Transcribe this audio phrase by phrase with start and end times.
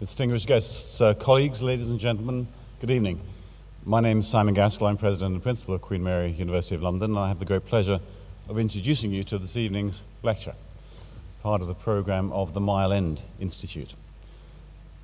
[0.00, 2.48] Distinguished guests, uh, colleagues, ladies and gentlemen,
[2.80, 3.20] good evening.
[3.84, 4.86] My name is Simon Gaskell.
[4.86, 7.66] I'm President and Principal of Queen Mary University of London, and I have the great
[7.66, 8.00] pleasure
[8.48, 10.54] of introducing you to this evening's lecture,
[11.42, 13.92] part of the program of the Mile End Institute.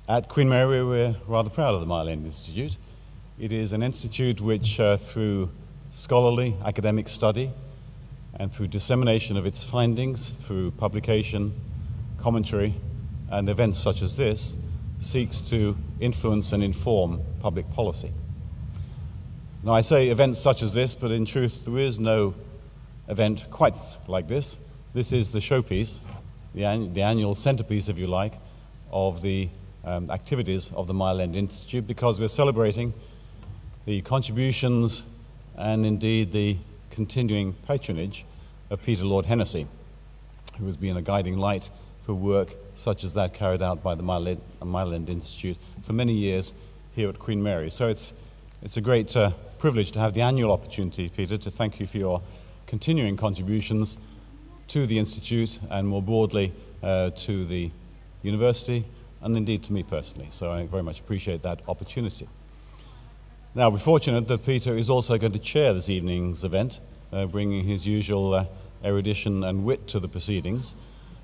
[0.09, 2.75] At Queen Mary, we're rather proud of the Mile End Institute.
[3.39, 5.51] It is an institute which, uh, through
[5.91, 7.51] scholarly academic study
[8.33, 11.53] and through dissemination of its findings, through publication,
[12.17, 12.73] commentary,
[13.29, 14.55] and events such as this,
[14.99, 18.11] seeks to influence and inform public policy.
[19.63, 22.33] Now, I say events such as this, but in truth, there is no
[23.07, 24.59] event quite like this.
[24.93, 25.99] This is the showpiece,
[26.53, 28.33] the, an- the annual centerpiece, if you like,
[28.91, 29.49] of the
[29.83, 32.93] um, activities of the Mile End Institute because we're celebrating
[33.85, 35.03] the contributions
[35.55, 36.57] and indeed the
[36.89, 38.25] continuing patronage
[38.69, 39.65] of Peter Lord Hennessy,
[40.59, 41.69] who has been a guiding light
[42.01, 46.53] for work such as that carried out by the End Institute for many years
[46.93, 47.69] here at Queen Mary.
[47.69, 48.13] So it's,
[48.61, 51.97] it's a great uh, privilege to have the annual opportunity, Peter, to thank you for
[51.97, 52.21] your
[52.65, 53.97] continuing contributions
[54.67, 56.53] to the Institute and more broadly
[56.83, 57.71] uh, to the
[58.21, 58.85] university
[59.21, 60.27] and indeed to me personally.
[60.29, 62.27] So I very much appreciate that opportunity.
[63.55, 66.79] Now, we're fortunate that Peter is also going to chair this evening's event,
[67.11, 68.45] uh, bringing his usual uh,
[68.83, 70.75] erudition and wit to the proceedings.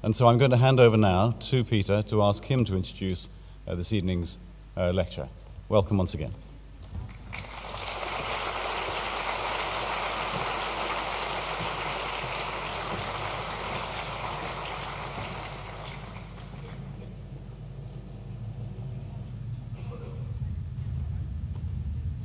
[0.04, 3.30] And so I'm going to hand over now to Peter to ask him to introduce
[3.66, 4.38] uh, this evening's
[4.76, 5.30] uh, lecture.
[5.70, 6.34] Welcome once again.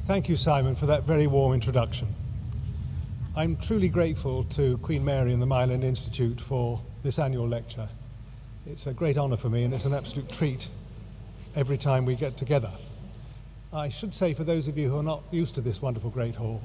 [0.03, 2.09] Thank you, Simon, for that very warm introduction.
[3.37, 7.89] I'm truly grateful to Queen Mary and the Mile Institute for this annual lecture.
[8.67, 10.69] It's a great honour for me and it's an absolute treat
[11.55, 12.71] every time we get together.
[13.73, 16.35] I should say, for those of you who are not used to this wonderful Great
[16.35, 16.63] Hall,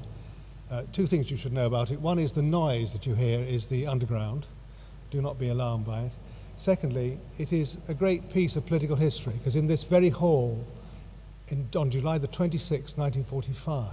[0.71, 1.99] uh, two things you should know about it.
[1.99, 4.47] One is the noise that you hear is the underground.
[5.11, 6.11] Do not be alarmed by it.
[6.57, 10.65] Secondly, it is a great piece of political history because in this very hall,
[11.49, 13.87] in, on July the 26th, 1945,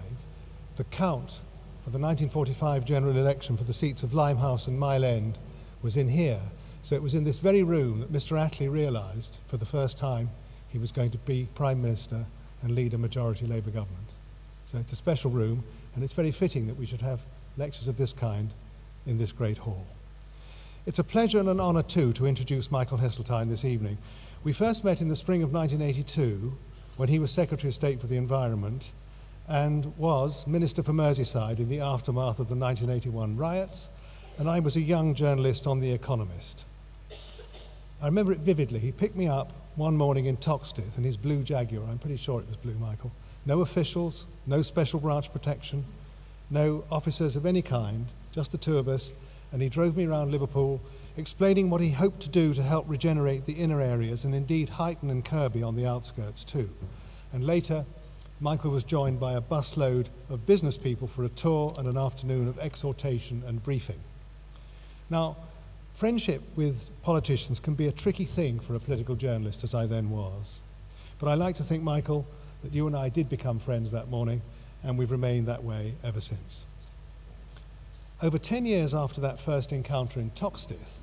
[0.77, 1.41] the count
[1.83, 5.39] for the 1945 general election for the seats of Limehouse and Mile End
[5.83, 6.41] was in here.
[6.83, 8.37] So it was in this very room that Mr.
[8.37, 10.31] Attlee realised for the first time
[10.69, 12.25] he was going to be Prime Minister
[12.63, 14.13] and lead a majority Labour government.
[14.65, 15.65] So it's a special room,
[15.95, 17.21] and it's very fitting that we should have
[17.57, 18.51] lectures of this kind
[19.07, 19.87] in this great hall.
[20.87, 23.99] It's a pleasure and an honour, too, to introduce Michael Heseltine this evening.
[24.45, 26.57] We first met in the spring of 1982
[26.97, 28.93] when he was Secretary of State for the Environment
[29.49, 33.89] and was Minister for Merseyside in the aftermath of the 1981 riots,
[34.41, 36.65] and I was a young journalist on The Economist.
[38.01, 38.79] I remember it vividly.
[38.79, 41.85] He picked me up one morning in Toxteth in his blue Jaguar.
[41.85, 43.13] I'm pretty sure it was blue, Michael.
[43.45, 45.85] No officials, no special branch protection,
[46.49, 49.13] no officers of any kind, just the two of us,
[49.53, 50.81] and he drove me around Liverpool
[51.19, 55.11] explaining what he hoped to do to help regenerate the inner areas and indeed Huyton
[55.11, 56.71] and Kirkby on the outskirts too.
[57.35, 57.85] And later,
[58.41, 62.49] Michael was joined by a busload of business people for a tour and an afternoon
[62.49, 64.01] of exhortation and briefing.
[65.11, 65.37] Now,
[65.95, 70.11] friendship with politicians can be a tricky thing for a political journalist, as I then
[70.11, 70.61] was.
[71.19, 72.27] But I like to think, Michael,
[72.63, 74.41] that you and I did become friends that morning,
[74.83, 76.65] and we've remained that way ever since.
[78.23, 80.99] Over 10 years after that first encounter in Toxteth,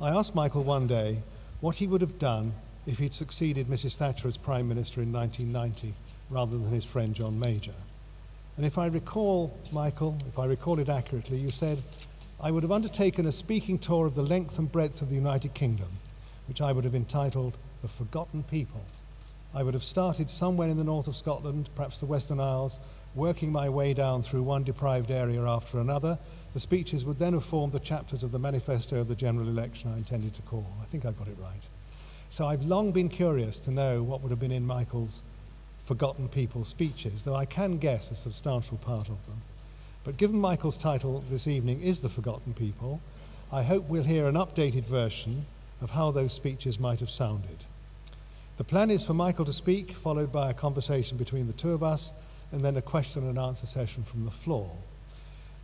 [0.00, 1.18] I asked Michael one day
[1.60, 2.54] what he would have done
[2.86, 3.96] if he'd succeeded Mrs.
[3.96, 5.94] Thatcher as Prime Minister in 1990
[6.30, 7.74] rather than his friend John Major.
[8.56, 11.82] And if I recall, Michael, if I recall it accurately, you said,
[12.40, 15.54] I would have undertaken a speaking tour of the length and breadth of the United
[15.54, 15.88] Kingdom,
[16.46, 18.82] which I would have entitled The Forgotten People.
[19.54, 22.80] I would have started somewhere in the north of Scotland, perhaps the Western Isles,
[23.14, 26.18] working my way down through one deprived area after another,
[26.52, 29.92] the speeches would then have formed the chapters of the manifesto of the general election
[29.92, 30.66] I intended to call.
[30.82, 31.62] I think I got it right.
[32.30, 35.22] So I've long been curious to know what would have been in Michael's
[35.84, 39.40] Forgotten People speeches, though I can guess a substantial part of them.
[40.04, 43.00] But given Michael's title this evening is The Forgotten People,
[43.50, 45.46] I hope we'll hear an updated version
[45.80, 47.64] of how those speeches might have sounded.
[48.56, 51.82] The plan is for Michael to speak, followed by a conversation between the two of
[51.82, 52.12] us,
[52.52, 54.70] and then a question and answer session from the floor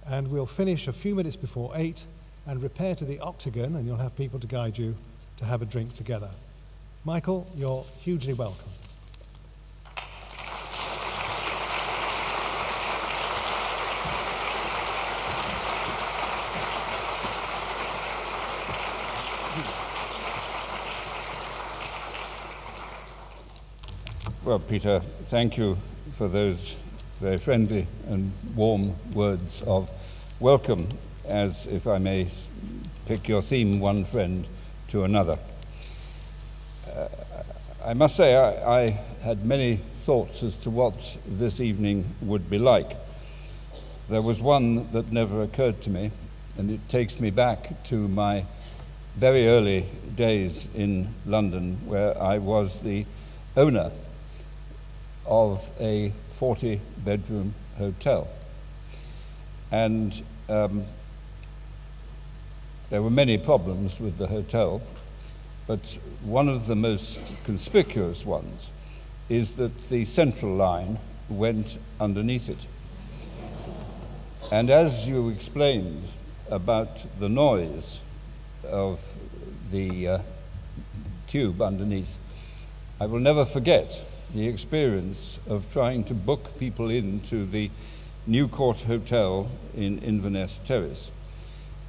[0.07, 2.05] and we'll finish a few minutes before 8
[2.47, 4.95] and repair to the octagon, and you'll have people to guide you
[5.37, 6.31] to have a drink together.
[7.05, 8.71] Michael, you're hugely welcome.
[24.51, 25.79] Well, Peter, thank you
[26.19, 26.75] for those
[27.21, 29.89] very friendly and warm words of
[30.41, 30.89] welcome,
[31.25, 32.27] as, if I may
[33.07, 34.49] pick your theme, one friend
[34.89, 35.39] to another.
[36.93, 37.07] Uh,
[37.85, 38.91] I must say, I, I
[39.23, 42.97] had many thoughts as to what this evening would be like.
[44.09, 46.11] There was one that never occurred to me,
[46.59, 48.47] and it takes me back to my
[49.15, 49.87] very early
[50.17, 53.07] days in London, where I was the
[53.57, 53.93] owner
[55.27, 58.29] of a 40 bedroom hotel.
[59.71, 60.85] And um,
[62.91, 64.83] there were many problems with the hotel,
[65.67, 68.71] but one of the most conspicuous ones
[69.29, 72.67] is that the central line went underneath it.
[74.51, 76.03] And as you explained
[76.51, 78.01] about the noise
[78.65, 79.01] of
[79.71, 80.19] the uh,
[81.29, 82.19] tube underneath,
[82.99, 84.03] I will never forget
[84.35, 87.71] the experience of trying to book people into the
[88.27, 91.11] New Court Hotel in Inverness Terrace.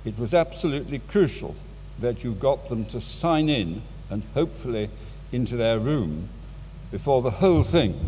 [0.05, 1.55] It was absolutely crucial
[1.99, 4.89] that you got them to sign in and hopefully
[5.31, 6.29] into their room
[6.89, 7.99] before the whole thing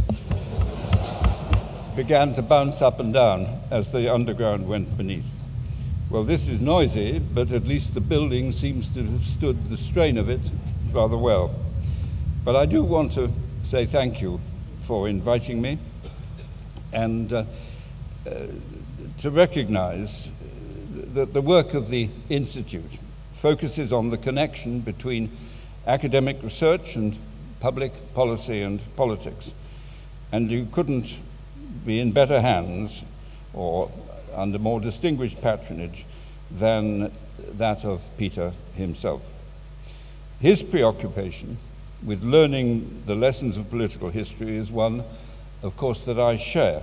[1.95, 5.29] began to bounce up and down as the underground went beneath.
[6.09, 10.17] Well, this is noisy, but at least the building seems to have stood the strain
[10.17, 10.51] of it
[10.91, 11.53] rather well.
[12.43, 13.31] But I do want to
[13.73, 14.39] say thank you
[14.81, 15.79] for inviting me
[16.91, 17.43] and uh,
[18.27, 18.29] uh,
[19.17, 20.29] to recognize
[21.15, 22.99] that the work of the Institute
[23.33, 25.27] focuses on the connection between
[25.87, 27.17] academic research and
[27.61, 29.51] public policy and politics.
[30.31, 31.17] And you couldn't
[31.83, 33.03] be in better hands
[33.55, 33.89] or
[34.35, 36.05] under more distinguished patronage
[36.51, 37.11] than
[37.53, 39.23] that of Peter himself.
[40.39, 41.57] His preoccupation
[42.05, 45.03] with learning the lessons of political history is one,
[45.61, 46.81] of course, that I share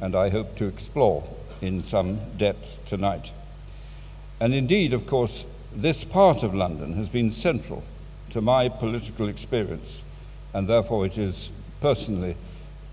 [0.00, 1.24] and I hope to explore
[1.60, 3.32] in some depth tonight.
[4.40, 5.44] And indeed, of course,
[5.74, 7.82] this part of London has been central
[8.30, 10.02] to my political experience,
[10.52, 11.50] and therefore it is
[11.80, 12.36] personally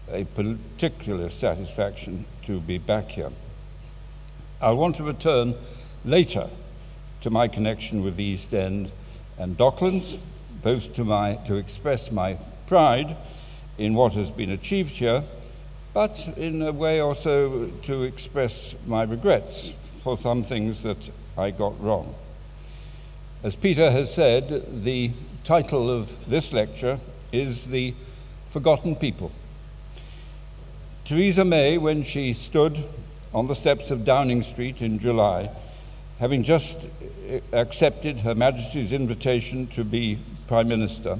[0.09, 3.31] a particular satisfaction to be back here.
[4.61, 5.55] I'll want to return
[6.05, 6.47] later
[7.21, 8.91] to my connection with the East End
[9.37, 10.17] and Docklands,
[10.61, 12.37] both to, my, to express my
[12.67, 13.15] pride
[13.77, 15.23] in what has been achieved here,
[15.93, 19.73] but in a way also to express my regrets
[20.03, 22.15] for some things that I got wrong.
[23.43, 25.11] As Peter has said, the
[25.43, 26.99] title of this lecture
[27.31, 27.93] is The
[28.49, 29.31] Forgotten People.
[31.05, 32.83] Theresa May, when she stood
[33.33, 35.49] on the steps of Downing Street in July,
[36.19, 36.87] having just
[37.51, 40.19] accepted Her Majesty's invitation to be
[40.51, 41.17] Prime Minister,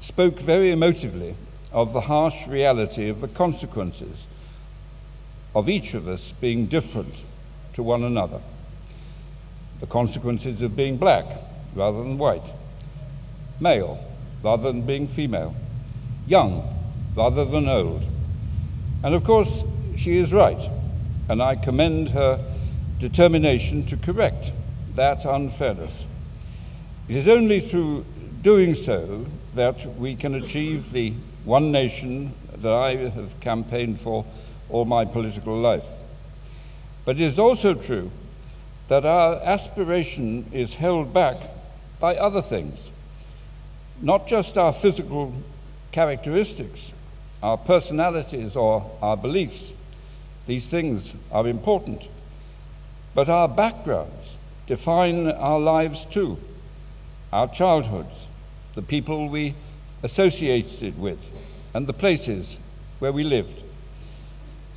[0.00, 1.34] spoke very emotively
[1.72, 4.26] of the harsh reality of the consequences
[5.54, 7.22] of each of us being different
[7.74, 8.40] to one another.
[9.80, 11.26] The consequences of being black
[11.74, 12.50] rather than white,
[13.60, 14.02] male
[14.42, 15.54] rather than being female,
[16.26, 16.66] young
[17.14, 18.06] rather than old.
[19.02, 19.64] And of course,
[19.98, 20.66] she is right,
[21.28, 22.42] and I commend her
[23.00, 24.52] determination to correct
[24.94, 26.06] that unfairness.
[27.06, 28.06] It is only through
[28.42, 31.14] doing so that we can achieve the
[31.44, 34.24] one nation that I have campaigned for
[34.68, 35.84] all my political life.
[37.04, 38.10] But it is also true
[38.88, 41.36] that our aspiration is held back
[42.00, 42.90] by other things,
[44.00, 45.34] not just our physical
[45.92, 46.92] characteristics,
[47.42, 49.72] our personalities, or our beliefs.
[50.46, 52.08] These things are important.
[53.14, 56.38] But our backgrounds define our lives too,
[57.32, 58.25] our childhoods,
[58.76, 59.54] the people we
[60.04, 61.28] associated with,
[61.74, 62.58] and the places
[63.00, 63.64] where we lived.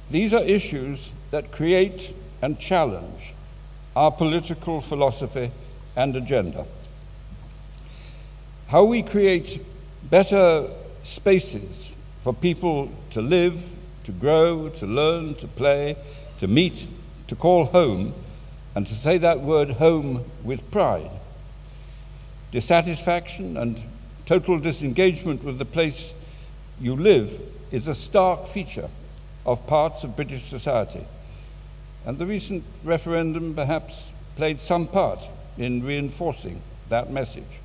[0.10, 3.36] These are issues that create and challenge
[3.96, 5.52] our political philosophy
[5.98, 6.66] and agenda.
[8.70, 9.62] How we create
[10.10, 10.68] better
[11.04, 11.92] spaces
[12.22, 13.70] for people to live,
[14.06, 15.98] to grow, to learn, to play,
[16.40, 16.88] to meet,
[17.28, 18.14] to call home,
[18.76, 21.12] and to say that word home with pride
[22.52, 23.84] dissatisfaction and
[24.30, 26.14] total disengagement with the place
[26.80, 28.88] you live is a stark feature
[29.44, 31.04] of parts of British society.
[32.06, 37.60] And the recent referendum perhaps played some part in reinforcing that message.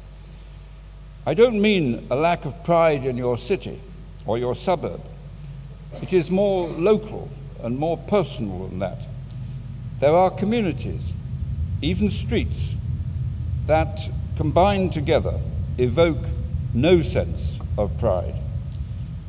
[1.26, 3.78] I don't mean a lack of pride in your city
[4.24, 5.02] or your suburb.
[6.00, 7.28] It is more local
[7.62, 9.06] and more personal than that.
[9.98, 11.12] There are communities,
[11.82, 12.74] even streets,
[13.66, 15.38] that combined together,
[15.76, 16.24] evoke
[16.74, 18.34] no sense of pride.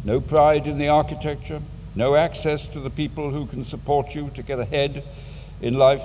[0.04, 1.60] no pride in the architecture,
[1.96, 5.04] no access to the people who can support you to get ahead
[5.62, 6.04] in life,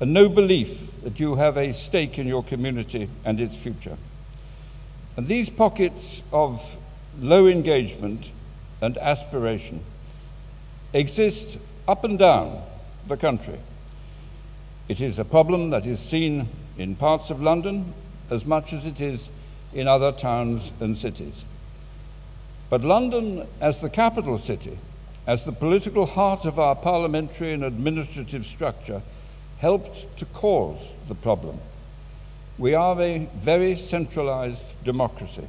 [0.00, 3.96] and no belief that you have a stake in your community and its future.
[5.16, 6.76] And these pockets of
[7.20, 8.32] low engagement
[8.80, 9.80] and aspiration
[10.92, 12.62] exist up and down
[13.06, 13.58] the country.
[14.88, 17.92] It is a problem that is seen in parts of London
[18.30, 19.30] as much as it is
[19.76, 21.44] in other towns and cities.
[22.70, 24.78] But London, as the capital city,
[25.26, 29.02] as the political heart of our parliamentary and administrative structure,
[29.58, 31.58] helped to cause the problem.
[32.58, 35.46] We are a very centralized democracy.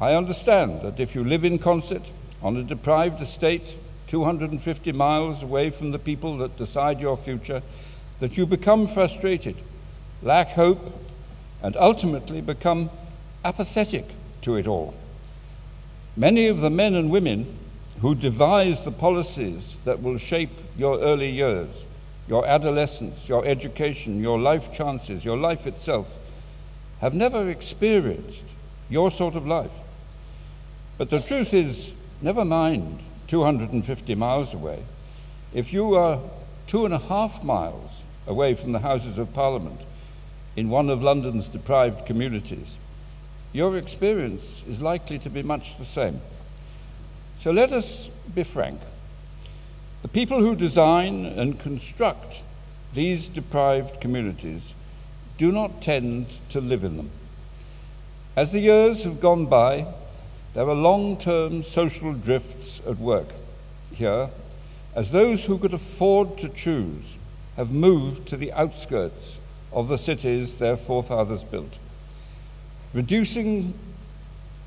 [0.00, 2.10] I understand that if you live in Consett
[2.42, 3.76] on a deprived estate
[4.08, 7.62] 250 miles away from the people that decide your future,
[8.18, 9.56] that you become frustrated,
[10.20, 11.00] lack hope,
[11.62, 12.90] and ultimately become
[13.44, 14.06] apathetic
[14.42, 14.94] to it all.
[16.16, 17.58] Many of the men and women
[18.00, 21.68] who devise the policies that will shape your early years,
[22.28, 26.18] your adolescence, your education, your life chances, your life itself,
[27.00, 28.44] have never experienced
[28.88, 29.72] your sort of life.
[30.98, 34.84] But the truth is, never mind 250 miles away,
[35.52, 36.20] if you are
[36.66, 39.80] two and a half miles away from the Houses of Parliament
[40.56, 42.78] in one of London's deprived communities,
[43.54, 46.20] your experience is likely to be much the same.
[47.38, 48.80] So let us be frank.
[50.02, 52.42] The people who design and construct
[52.92, 54.74] these deprived communities
[55.38, 57.10] do not tend to live in them.
[58.36, 59.86] As the years have gone by,
[60.52, 63.28] there are long term social drifts at work
[63.92, 64.30] here,
[64.96, 67.18] as those who could afford to choose
[67.56, 69.38] have moved to the outskirts
[69.72, 71.78] of the cities their forefathers built
[72.94, 73.74] reducing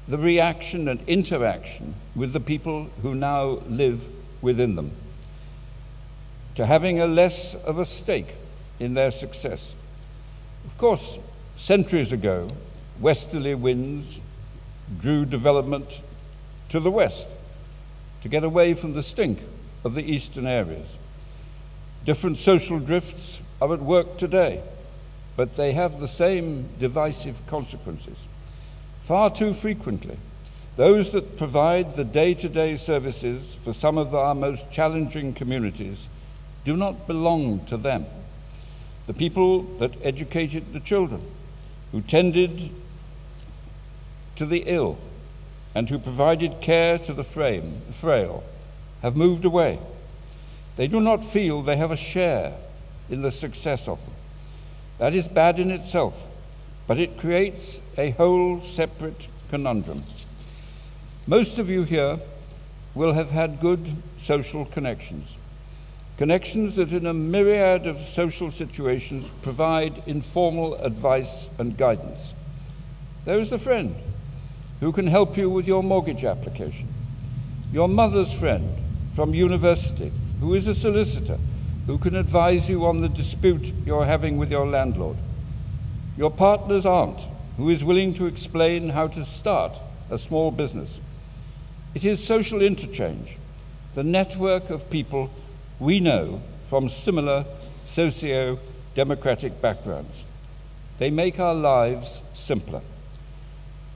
[0.07, 4.07] the reaction and interaction with the people who now live
[4.41, 4.91] within them,
[6.55, 8.35] to having a less of a stake
[8.79, 9.73] in their success.
[10.65, 11.17] Of course,
[11.55, 12.49] centuries ago,
[12.99, 14.21] westerly winds
[14.99, 16.01] drew development
[16.69, 17.27] to the west
[18.21, 19.39] to get away from the stink
[19.83, 20.97] of the eastern areas.
[22.03, 24.61] Different social drifts are at work today
[25.37, 28.17] but they have the same divisive consequences.
[29.03, 30.17] Far too frequently,
[30.75, 36.09] those that provide the day to day services for some of our most challenging communities
[36.65, 38.05] do not belong to them.
[39.05, 41.21] The people that educated the children,
[41.91, 42.69] who tended
[44.35, 44.97] to the ill,
[45.73, 48.43] and who provided care to the frame, frail,
[49.03, 49.79] have moved away.
[50.75, 52.53] They do not feel they have a share
[53.09, 54.15] in the success of them.
[54.97, 56.27] That is bad in itself,
[56.87, 60.03] but it creates a whole separate conundrum.
[61.27, 62.19] Most of you here
[62.95, 65.37] will have had good social connections,
[66.17, 72.33] connections that in a myriad of social situations provide informal advice and guidance.
[73.25, 73.95] There is a friend
[74.79, 76.87] who can help you with your mortgage application,
[77.71, 78.75] your mother's friend
[79.13, 81.37] from university who is a solicitor
[81.87, 85.15] who can advise you on the dispute you're having with your landlord.
[86.17, 87.25] Your partner's aunt,
[87.55, 90.99] who is willing to explain how to start a small business.
[91.95, 93.37] It is social interchange,
[93.93, 95.31] the network of people
[95.79, 97.45] we know from similar
[97.85, 98.59] socio
[98.93, 100.25] democratic backgrounds.
[100.97, 102.81] They make our lives simpler.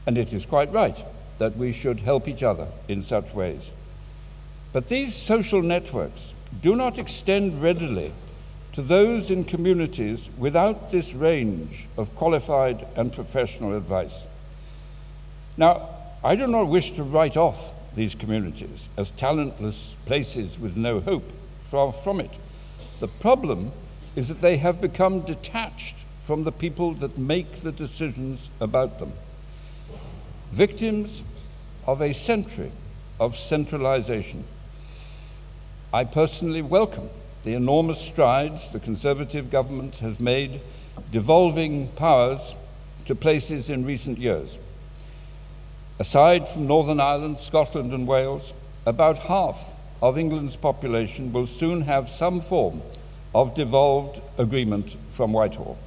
[0.06, 1.04] And it is quite right
[1.40, 3.70] that we should help each other in such ways.
[4.72, 8.12] But these social networks do not extend readily
[8.74, 14.24] to those in communities without this range of qualified and professional advice.
[15.58, 15.90] Now,
[16.24, 21.30] I do not wish to write off these communities as talentless places with no hope.
[21.70, 22.32] Far from it.
[23.00, 23.72] The problem
[24.16, 29.14] is that they have become detached from the people that make the decisions about them.
[30.52, 31.24] Victims
[31.88, 32.72] of a century
[33.20, 34.44] of centralization.
[35.94, 37.10] I personally welcome
[37.44, 40.62] the enormous strides the Conservative government has made
[41.12, 42.56] devolving powers
[43.08, 44.58] to places in recent years.
[46.00, 48.54] Aside from Northern Ireland, Scotland, and Wales,
[48.86, 52.82] about half of England's population will soon have some form
[53.36, 55.78] of devolved agreement from Whitehall.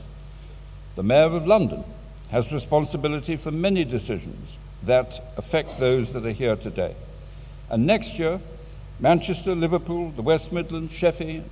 [0.96, 1.82] The Mayor of London
[2.30, 6.94] has responsibility for many decisions that affect those that are here today.
[7.70, 8.38] And next year,
[9.00, 11.44] Manchester, Liverpool, the West Midlands, Sheffield,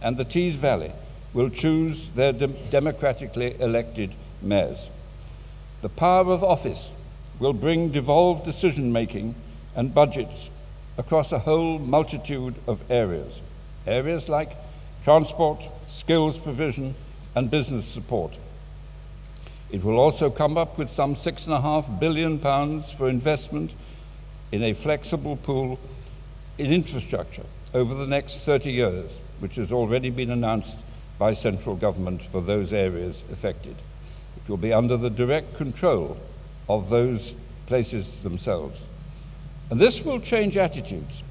[0.00, 0.92] and the Tees Valley
[1.34, 4.88] will choose their de- democratically elected mayors.
[5.82, 6.92] The power of office
[7.38, 9.34] will bring devolved decision making
[9.76, 10.50] and budgets
[10.98, 13.40] across a whole multitude of areas.
[13.86, 14.56] Areas like
[15.02, 16.94] transport, skills provision,
[17.34, 18.38] and business support.
[19.70, 23.74] It will also come up with some six and a half billion pounds for investment
[24.50, 25.78] in a flexible pool
[26.60, 30.78] in infrastructure over the next 30 years, which has already been announced
[31.18, 33.76] by central government for those areas affected.
[34.36, 36.18] It will be under the direct control
[36.68, 38.80] of those places themselves.
[39.70, 41.22] And this will change attitudes.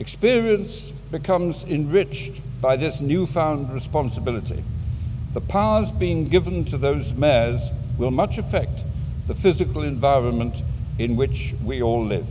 [0.00, 4.64] Experience becomes enriched by this newfound responsibility.
[5.34, 7.60] The powers being given to those mayors
[7.96, 8.82] will much affect
[9.26, 10.62] the physical environment
[10.98, 12.26] in which we all live.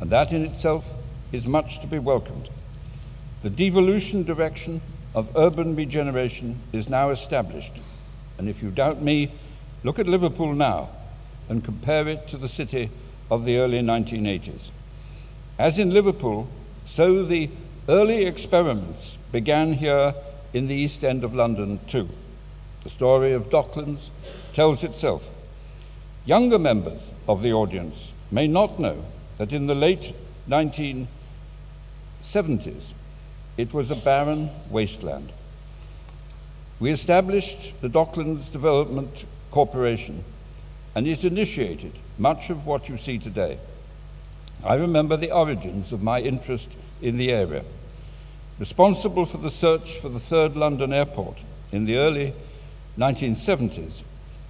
[0.00, 0.92] And that in itself
[1.32, 2.48] is much to be welcomed.
[3.42, 4.80] The devolution direction
[5.14, 7.80] of urban regeneration is now established.
[8.38, 9.30] And if you doubt me,
[9.82, 10.90] look at Liverpool now
[11.48, 12.90] and compare it to the city
[13.30, 14.70] of the early 1980s.
[15.58, 16.48] As in Liverpool,
[16.84, 17.50] so the
[17.88, 20.14] early experiments began here
[20.52, 22.08] in the East End of London too.
[22.82, 24.10] The story of Docklands
[24.52, 25.28] tells itself.
[26.24, 29.04] Younger members of the audience may not know
[29.38, 30.14] that in the late
[32.22, 32.92] 1970s,
[33.56, 35.32] it was a barren wasteland.
[36.78, 40.24] We established the Docklands Development Corporation,
[40.94, 43.58] and it initiated much of what you see today.
[44.64, 47.64] I remember the origins of my interest in the area.
[48.58, 52.34] Responsible for the search for the third London airport in the early
[52.98, 54.02] 1970s,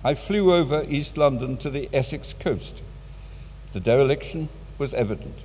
[0.03, 2.83] I flew over East London to the Essex coast.
[3.73, 4.49] The dereliction
[4.79, 5.45] was evident.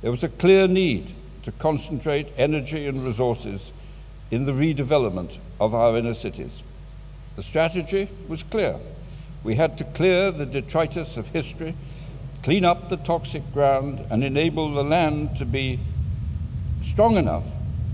[0.00, 1.14] There was a clear need
[1.44, 3.72] to concentrate energy and resources
[4.30, 6.62] in the redevelopment of our inner cities.
[7.36, 8.76] The strategy was clear.
[9.42, 11.74] We had to clear the detritus of history,
[12.42, 15.78] clean up the toxic ground, and enable the land to be
[16.82, 17.44] strong enough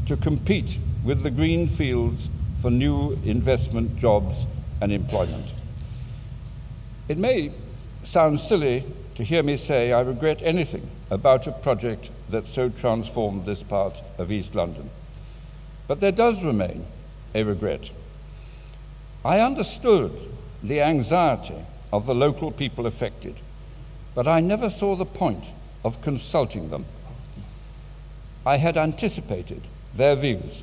[0.06, 2.28] to compete with the green fields
[2.62, 4.46] for new investment, jobs,
[4.80, 5.52] and employment.
[7.08, 7.52] It may
[8.04, 8.84] sound silly
[9.16, 14.00] to hear me say I regret anything about a project that so transformed this part
[14.16, 14.88] of East London.
[15.88, 16.86] But there does remain
[17.34, 17.90] a regret.
[19.24, 20.12] I understood
[20.62, 23.34] the anxiety of the local people affected,
[24.14, 25.52] but I never saw the point
[25.84, 26.84] of consulting them.
[28.46, 29.62] I had anticipated
[29.94, 30.62] their views.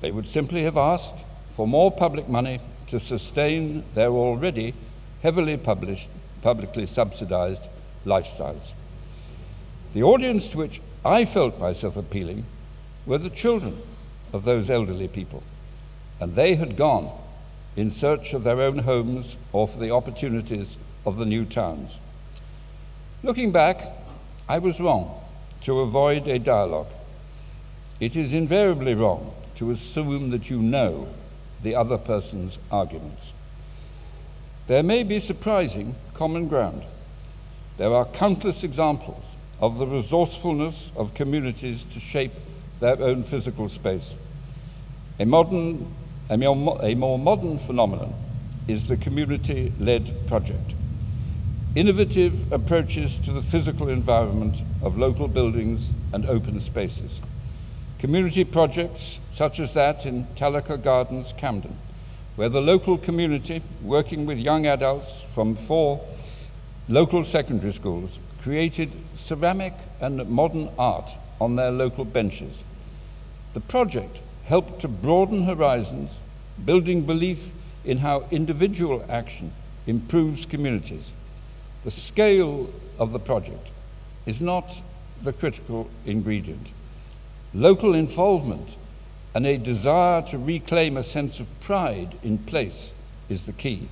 [0.00, 4.74] They would simply have asked for more public money to sustain their already
[5.22, 6.08] heavily published,
[6.42, 7.68] publicly subsidized
[8.04, 8.72] lifestyles.
[9.92, 12.44] The audience to which I felt myself appealing
[13.06, 13.76] were the children
[14.32, 15.42] of those elderly people,
[16.20, 17.10] and they had gone
[17.74, 21.98] in search of their own homes or for the opportunities of the new towns.
[23.24, 23.82] Looking back,
[24.48, 25.20] I was wrong
[25.62, 26.88] to avoid a dialogue.
[27.98, 31.08] It is invariably wrong to assume that you know
[31.62, 33.32] the other person's arguments.
[34.68, 36.84] There may be surprising common ground.
[37.76, 39.29] There are countless examples
[39.60, 42.32] of the resourcefulness of communities to shape
[42.80, 44.14] their own physical space.
[45.18, 45.94] A, modern,
[46.30, 48.14] a, more, a more modern phenomenon
[48.66, 50.74] is the community led project.
[51.74, 57.20] Innovative approaches to the physical environment of local buildings and open spaces.
[57.98, 61.76] Community projects such as that in Talacre Gardens, Camden,
[62.36, 66.00] where the local community, working with young adults from four
[66.88, 72.62] local secondary schools, created ceramic and modern art on their local benches.
[73.52, 76.10] The project helped to broaden horizons,
[76.64, 77.52] building belief
[77.84, 79.52] in how individual action
[79.86, 81.12] improves communities.
[81.84, 83.70] The scale of the project
[84.26, 84.82] is not
[85.22, 86.72] the critical ingredient.
[87.54, 88.76] Local involvement
[89.34, 92.90] and a desire to reclaim a sense of pride in place
[93.28, 93.88] is the key.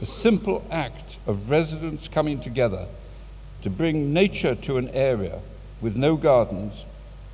[0.00, 2.86] The simple act of residents coming together
[3.62, 5.38] to bring nature to an area
[5.80, 6.84] with no gardens,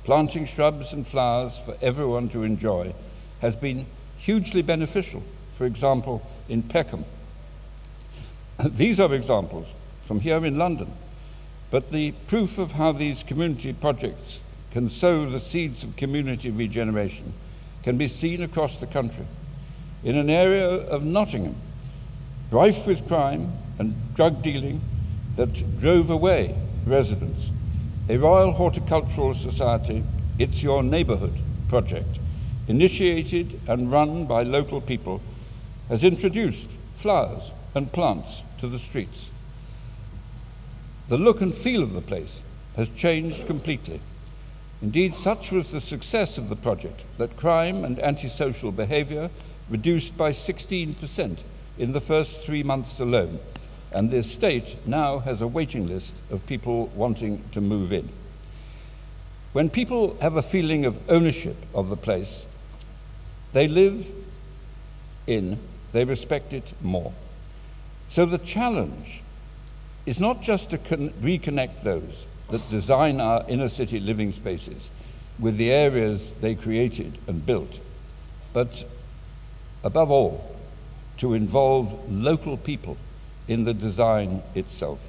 [0.03, 2.93] planting shrubs and flowers for everyone to enjoy,
[3.41, 3.85] has been
[4.17, 5.23] hugely beneficial.
[5.55, 7.05] For example, in Peckham.
[8.63, 9.67] These are examples
[10.05, 10.91] from here in London,
[11.71, 17.33] but the proof of how these community projects can sow the seeds of community regeneration
[17.83, 19.25] can be seen across the country.
[20.03, 21.55] In an area of Nottingham,
[22.51, 24.81] rife with crime and drug dealing
[25.39, 26.53] that drove away
[26.85, 27.49] residents,
[28.09, 30.03] a Royal Horticultural Society
[30.37, 32.19] It's Your Neighbourhood project,
[32.67, 35.21] initiated and run by local people,
[35.87, 39.29] has introduced flowers and plants to the streets.
[41.07, 42.43] the look and feel of the place
[42.75, 44.01] has changed completely.
[44.81, 49.29] Indeed, such was the success of the project that crime and antisocial behavior
[49.69, 51.43] reduced by 16%
[51.77, 53.39] in the first three months alone,
[53.91, 58.09] and the estate now has a waiting list of people wanting to move in.
[59.53, 62.45] When people have a feeling of ownership of the place,
[63.53, 64.11] they live
[65.25, 65.57] in,
[65.91, 67.13] they respect it more.
[68.09, 69.23] So the challenge
[70.05, 74.91] is not just to con- reconnect those that design our inner city living spaces
[75.39, 77.79] with the areas they created and built,
[78.53, 78.83] but
[79.83, 80.55] above all,
[81.17, 82.97] to involve local people
[83.49, 84.99] in the design itself.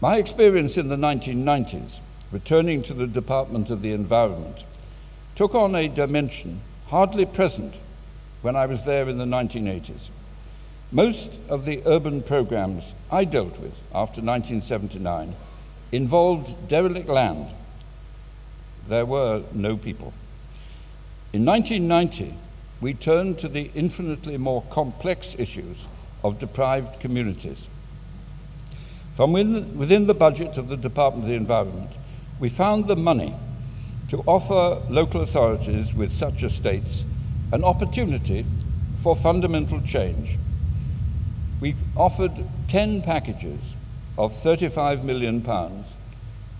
[0.00, 1.98] My experience in the 1990s,
[2.30, 4.64] returning to the Department of the Environment,
[5.34, 7.80] took on a dimension hardly present
[8.42, 10.08] when I was there in the 1980s.
[10.92, 15.34] Most of the urban programs I dealt with after 1979
[15.90, 17.48] involved derelict land.
[18.86, 20.14] There were no people.
[21.32, 22.34] In 1990,
[22.80, 25.86] we turned to the infinitely more complex issues
[26.28, 27.68] of deprived communities.
[29.14, 31.90] From within the budget of the Department of the Environment,
[32.38, 33.34] we found the money
[34.10, 37.04] to offer local authorities with such estates
[37.52, 38.46] an opportunity
[39.02, 40.38] for fundamental change.
[41.60, 43.74] We offered 10 packages
[44.16, 45.96] of 35 million pounds,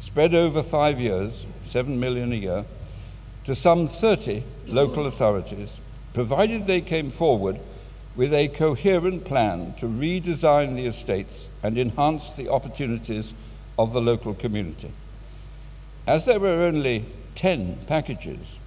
[0.00, 2.64] spread over five years, 7 million a year,
[3.44, 5.80] to some 30 local authorities,
[6.12, 7.60] provided they came forward
[8.18, 13.32] with a coherent plan to redesign the estates and enhance the opportunities
[13.78, 14.90] of the local community.
[16.04, 17.04] As there were only
[17.36, 18.58] 10 packages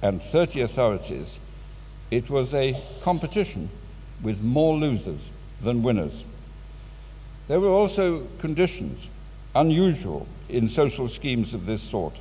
[0.00, 1.40] and 30 authorities,
[2.12, 3.68] it was a competition
[4.22, 6.24] with more losers than winners.
[7.48, 9.08] There were also conditions
[9.56, 12.20] unusual in social schemes of this sort.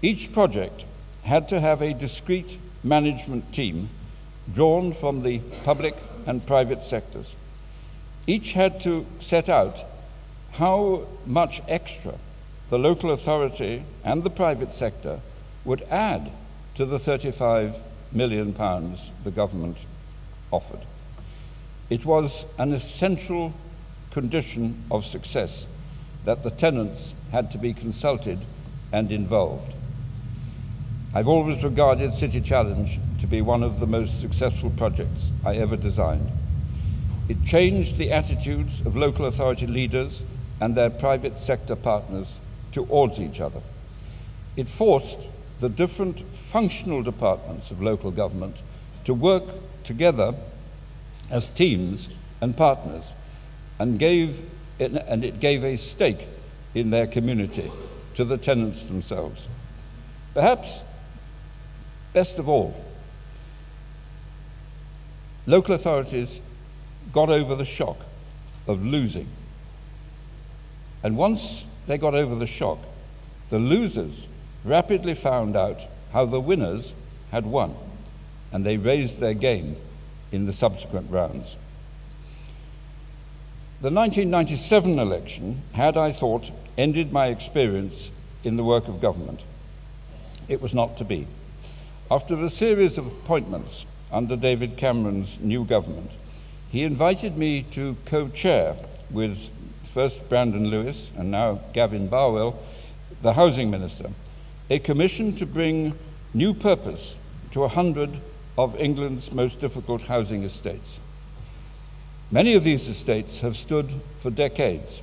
[0.00, 0.84] Each project
[1.24, 3.88] had to have a discrete management team
[4.52, 5.94] drawn from the public
[6.26, 7.34] and private sectors.
[8.26, 9.84] Each had to set out
[10.52, 12.14] how much extra
[12.68, 15.20] the local authority and the private sector
[15.64, 16.30] would add
[16.74, 17.76] to the 35
[18.12, 19.86] million pounds the government
[20.50, 20.80] offered.
[21.90, 23.52] It was an essential
[24.10, 25.66] condition of success
[26.24, 28.38] that the tenants had to be consulted
[28.92, 29.72] and involved.
[31.14, 35.76] I've always regarded City Challenge to be one of the most successful projects I ever
[35.76, 36.30] designed.
[37.28, 40.22] It changed the attitudes of local authority leaders
[40.58, 42.40] and their private sector partners
[42.72, 43.60] towards each other.
[44.56, 45.18] It forced
[45.60, 48.62] the different functional departments of local government
[49.04, 49.44] to work
[49.84, 50.34] together
[51.30, 52.08] as teams
[52.40, 53.12] and partners
[53.78, 54.48] and, gave,
[54.78, 56.26] and it gave a stake
[56.74, 57.70] in their community
[58.14, 59.46] to the tenants themselves.
[60.32, 60.80] Perhaps
[62.12, 62.74] best of all,
[65.46, 66.40] local authorities
[67.12, 67.98] got over the shock
[68.66, 69.28] of losing.
[71.02, 72.78] And once they got over the shock,
[73.50, 74.26] the losers
[74.64, 76.94] rapidly found out how the winners
[77.30, 77.74] had won,
[78.52, 79.76] and they raised their game
[80.30, 81.56] in the subsequent rounds.
[83.80, 88.12] The 1997 election had, I thought, ended my experience
[88.44, 89.44] in the work of government.
[90.48, 91.26] It was not to be.
[92.12, 96.10] After a series of appointments under David Cameron's new government,
[96.70, 98.76] he invited me to co chair
[99.10, 99.48] with
[99.94, 102.62] first Brandon Lewis and now Gavin Barwell,
[103.22, 104.10] the housing minister,
[104.68, 105.98] a commission to bring
[106.34, 107.16] new purpose
[107.52, 108.10] to a hundred
[108.58, 111.00] of England's most difficult housing estates.
[112.30, 115.00] Many of these estates have stood for decades.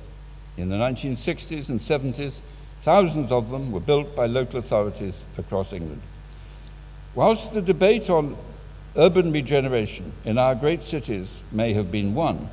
[0.56, 2.40] In the 1960s and 70s,
[2.82, 6.02] thousands of them were built by local authorities across England.
[7.14, 8.36] Whilst the debate on
[8.96, 12.48] urban regeneration in our great cities may have been won,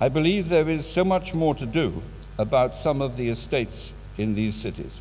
[0.00, 2.02] I believe there is so much more to do
[2.38, 5.00] about some of the estates in these cities.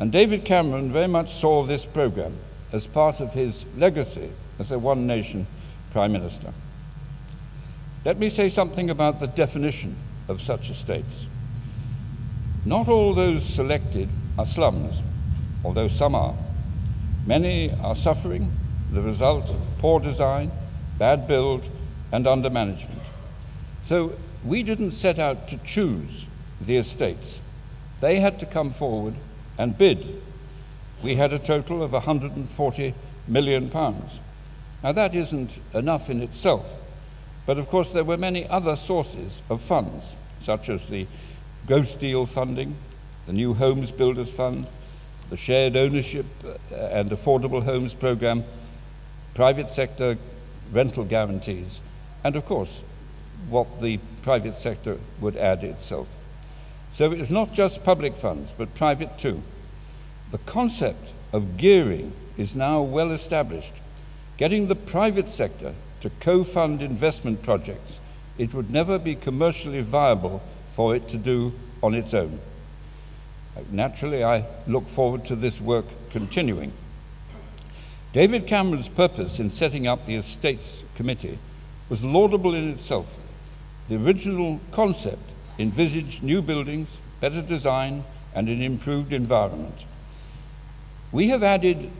[0.00, 2.34] And David Cameron very much saw this program
[2.72, 5.46] as part of his legacy as a one nation
[5.92, 6.52] Prime Minister.
[8.04, 9.96] Let me say something about the definition
[10.28, 11.26] of such estates.
[12.64, 15.02] Not all those selected are slums,
[15.64, 16.34] although some are.
[17.26, 18.52] Many are suffering
[18.92, 20.50] the result of poor design,
[20.98, 21.68] bad build,
[22.10, 23.00] and undermanagement.
[23.84, 24.12] So
[24.44, 26.26] we didn't set out to choose
[26.60, 27.40] the estates.
[28.00, 29.14] They had to come forward
[29.56, 30.22] and bid.
[31.02, 32.94] We had a total of 140
[33.28, 34.18] million pounds.
[34.82, 36.66] Now that isn't enough in itself
[37.44, 41.06] but of course, there were many other sources of funds, such as the
[41.66, 42.76] growth deal funding,
[43.26, 44.66] the new Homes Builders Fund,
[45.30, 48.44] the shared ownership uh, and affordable homes program,
[49.34, 50.18] private sector
[50.72, 51.80] rental guarantees,
[52.24, 52.82] and of course,
[53.48, 56.08] what the private sector would add itself.
[56.92, 59.42] So it was not just public funds, but private too.
[60.30, 63.74] The concept of gearing is now well established.
[64.36, 68.00] Getting the private sector to co fund investment projects,
[68.38, 72.38] it would never be commercially viable for it to do on its own.
[73.70, 76.72] Naturally, I look forward to this work continuing.
[78.12, 81.38] David Cameron's purpose in setting up the Estates Committee
[81.88, 83.18] was laudable in itself.
[83.88, 89.84] The original concept envisaged new buildings, better design, and an improved environment.
[91.10, 91.90] We have added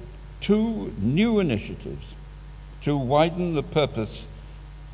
[0.40, 2.14] two new initiatives
[2.82, 4.26] to widen the purpose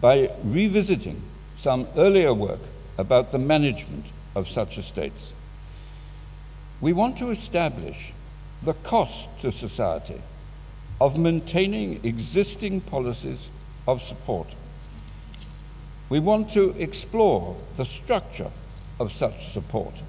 [0.00, 1.22] by revisiting
[1.56, 2.60] some earlier work
[2.96, 5.32] about the management of such estates.
[6.80, 8.12] We want to establish
[8.62, 10.20] the cost to society
[11.00, 13.50] of maintaining existing policies
[13.86, 14.54] of support.
[16.08, 18.50] We want to explore the structure
[18.98, 20.02] of such support.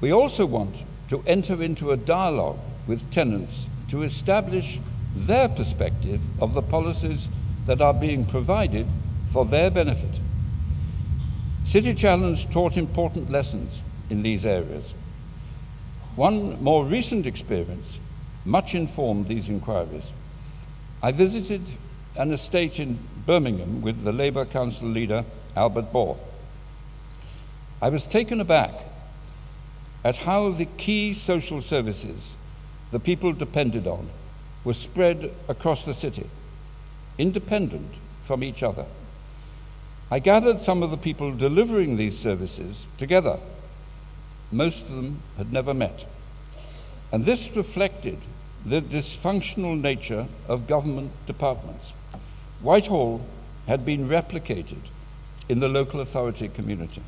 [0.00, 4.78] We also want to enter into a dialogue with tenants to establish
[5.14, 7.28] their perspective of the policies
[7.66, 8.86] that are being provided
[9.32, 10.20] for their benefit.
[11.64, 14.94] City Challenge taught important lessons in these areas.
[16.20, 17.98] One more recent experience
[18.44, 20.12] much informed these inquiries.
[21.02, 21.62] I visited
[22.14, 25.24] an estate in Birmingham with the Labour Council leader
[25.56, 26.18] Albert Bore.
[27.80, 28.74] I was taken aback
[30.04, 32.36] at how the key social services
[32.90, 34.10] the people depended on
[34.62, 36.28] were spread across the city,
[37.16, 38.84] independent from each other.
[40.10, 43.38] I gathered some of the people delivering these services together.
[44.52, 46.06] Most of them had never met.
[47.12, 48.18] And this reflected
[48.64, 51.92] the dysfunctional nature of government departments.
[52.60, 53.24] Whitehall
[53.66, 54.80] had been replicated
[55.48, 57.02] in the local authority community.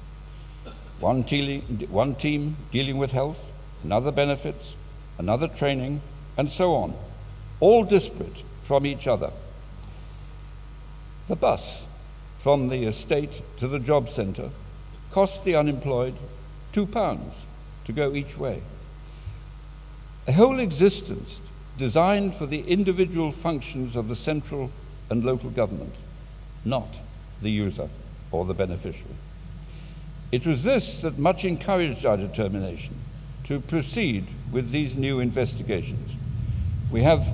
[0.98, 3.52] One, one team dealing with health,
[3.82, 4.76] another benefits,
[5.18, 6.00] another training,
[6.36, 6.94] and so on,
[7.60, 9.30] all disparate from each other.
[11.28, 11.84] The bus
[12.38, 14.50] from the estate to the job centre
[15.10, 16.14] cost the unemployed
[16.72, 17.46] two pounds
[17.84, 18.62] to go each way.
[20.26, 21.40] A whole existence
[21.78, 24.70] designed for the individual functions of the central
[25.10, 25.94] and local government,
[26.64, 27.00] not
[27.40, 27.88] the user
[28.30, 29.14] or the beneficiary.
[30.30, 32.96] It was this that much encouraged our determination
[33.44, 36.16] to proceed with these new investigations.
[36.90, 37.26] We have,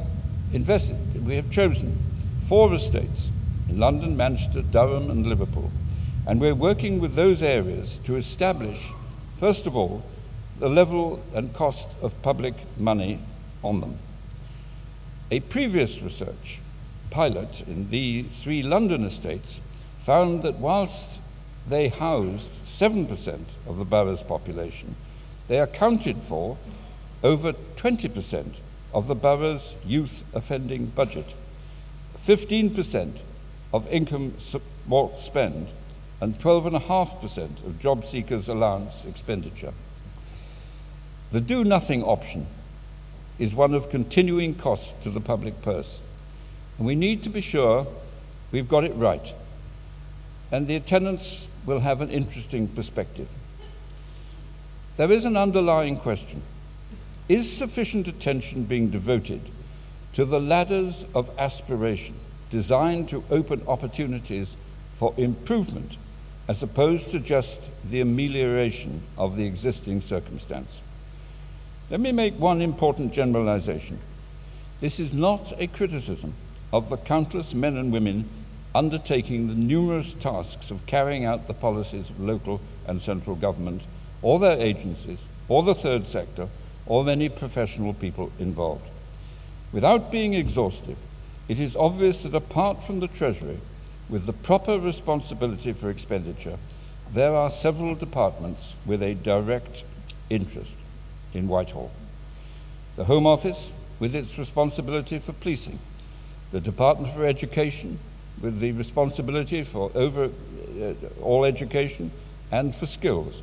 [0.53, 1.98] invested, we have chosen
[2.46, 3.31] four estates
[3.68, 5.70] in London, Manchester, Durham, and Liverpool,
[6.27, 8.90] and we're working with those areas to establish,
[9.38, 10.03] first of all,
[10.59, 13.20] the level and cost of public money
[13.62, 13.98] on them.
[15.31, 16.61] A previous research
[17.11, 19.61] pilot in the three London estates
[20.03, 21.20] found that whilst
[21.66, 24.96] they housed 7% of the borough's population,
[25.48, 26.57] they accounted for
[27.22, 28.57] over 20%
[28.94, 31.35] of the borough's youth offending budget,
[32.24, 33.20] 15%
[33.72, 35.68] of income support spend,
[36.20, 39.72] and 12.5% of job seekers' allowance expenditure.
[41.31, 42.46] The do nothing option
[43.38, 46.00] is one of continuing costs to the public purse.
[46.76, 47.87] And we need to be sure
[48.50, 49.33] we've got it right.
[50.50, 53.28] And the tenants will have an interesting perspective.
[54.96, 56.42] There is an underlying question
[57.28, 59.42] Is sufficient attention being devoted
[60.14, 62.16] to the ladders of aspiration
[62.50, 64.57] designed to open opportunities
[64.96, 65.96] for improvement
[66.48, 70.80] as opposed to just the amelioration of the existing circumstance?
[71.90, 73.98] Let me make one important generalization.
[74.80, 76.34] This is not a criticism
[76.72, 78.28] of the countless men and women
[78.74, 83.82] undertaking the numerous tasks of carrying out the policies of local and central government,
[84.22, 86.48] or their agencies, or the third sector,
[86.87, 88.87] or many professional people involved.
[89.72, 90.96] Without being exhaustive,
[91.48, 93.58] it is obvious that apart from the Treasury,
[94.09, 96.59] with the proper responsibility for expenditure,
[97.12, 99.85] there are several departments with a direct
[100.31, 100.77] interest
[101.35, 101.90] in Whitehall.
[102.97, 105.79] The Home Office, with its responsibility for policing,
[106.51, 107.99] the Department for Education,
[108.40, 110.25] with the responsibility for over
[110.81, 112.11] uh, all education
[112.51, 113.42] and for skills,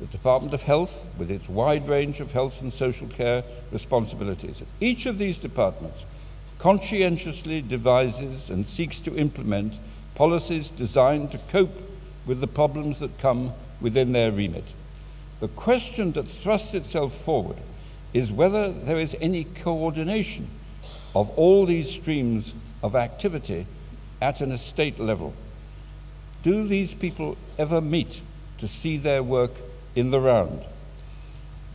[0.00, 4.62] the Department of Health, with its wide range of health and social care responsibilities.
[4.80, 6.04] Each of these departments
[6.58, 9.78] conscientiously devises and seeks to implement
[10.22, 11.82] policies designed to cope
[12.26, 14.72] with the problems that come within their remit.
[15.40, 17.56] The question that thrusts itself forward
[18.14, 20.46] is whether there is any coordination
[21.12, 22.54] of all these streams
[22.84, 23.66] of activity
[24.20, 25.34] at an estate level.
[26.44, 28.22] Do these people ever meet
[28.58, 29.50] to see their work
[29.96, 30.62] in the round?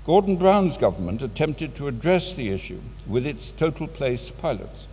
[0.06, 4.88] Gordon Brown's government attempted to address the issue with its total place pilots.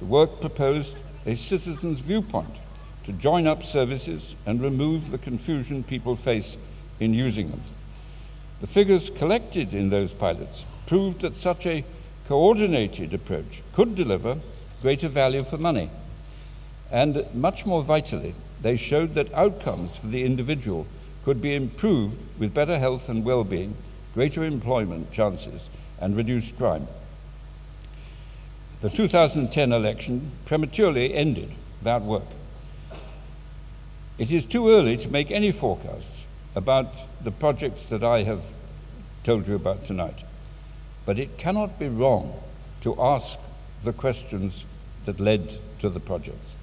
[0.00, 2.56] The work proposed a citizen's viewpoint
[3.04, 6.58] to join up services and remove the confusion people face
[6.98, 7.62] in using them.
[8.60, 11.84] The figures collected in those pilots proved that such a
[12.28, 14.38] coordinated approach could deliver
[14.82, 15.90] greater value for money.
[16.90, 20.86] And much more vitally, they showed that outcomes for the individual
[21.24, 23.76] could be improved with better health and well being,
[24.14, 25.68] greater employment chances,
[26.00, 26.86] and reduced crime.
[28.80, 31.50] The 2010 election prematurely ended
[31.82, 32.24] that work.
[34.20, 38.42] It is too early to make any forecasts about the projects that I have
[39.24, 40.24] told you about tonight.
[41.06, 42.38] But it cannot be wrong
[42.82, 43.38] to ask
[43.82, 44.66] the questions
[45.06, 46.54] that led to the projects.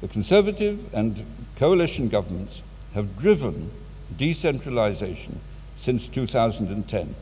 [0.00, 3.70] The Conservative and coalition governments have driven
[4.16, 5.38] decentralization
[5.76, 7.14] since 2010.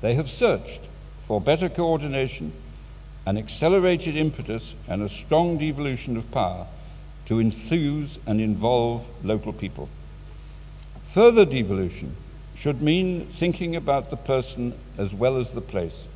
[0.00, 0.88] They have searched
[1.26, 2.52] for better coordination,
[3.26, 6.68] an accelerated impetus, and a strong devolution of power
[7.26, 9.88] to enthuse and involve local people.
[11.04, 12.16] Further devolution
[12.54, 16.06] should mean thinking about the person as well as the place.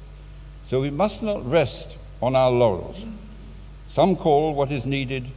[0.67, 3.05] So we must not rest on our laurels.
[3.91, 5.29] Some call what is needed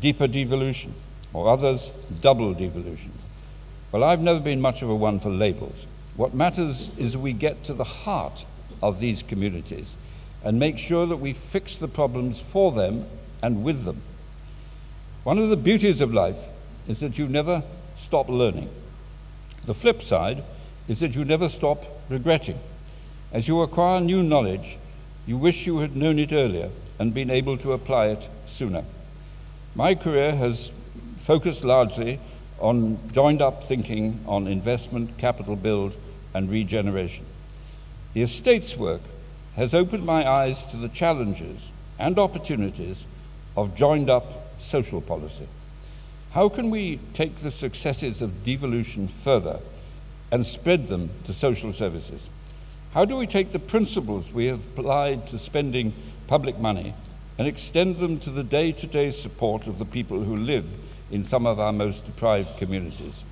[0.00, 0.94] deeper devolution,
[1.32, 1.90] or others
[2.20, 3.12] double devolution.
[3.92, 5.86] Well, I've never been much of a one for labels.
[6.16, 8.44] What matters is we get to the heart
[8.82, 9.96] of these communities
[10.42, 13.06] and make sure that we fix the problems for them
[13.42, 14.02] and with them.
[15.24, 16.38] One of the beauties of life
[16.86, 17.62] is that you never
[17.96, 18.68] stop learning.
[19.64, 20.44] The flip side
[20.86, 22.58] is that you never stop regretting.
[23.32, 24.78] As you acquire new knowledge,
[25.26, 28.84] you wish you had known it earlier and been able to apply it sooner.
[29.74, 30.70] My career has
[31.16, 32.20] focused largely
[32.60, 35.96] on joined up thinking on investment, capital build,
[36.34, 37.24] and regeneration.
[38.12, 39.00] The estates work
[39.56, 43.06] has opened my eyes to the challenges and opportunities
[43.56, 45.46] of joined up social policy.
[46.32, 49.60] How can we take the successes of devolution further
[50.32, 52.28] and spread them to social services?
[52.92, 55.94] How do we take the principles we have applied to spending
[56.26, 56.94] public money
[57.38, 60.66] and extend them to the day to day support of the people who live
[61.10, 63.22] in some of our most deprived communities?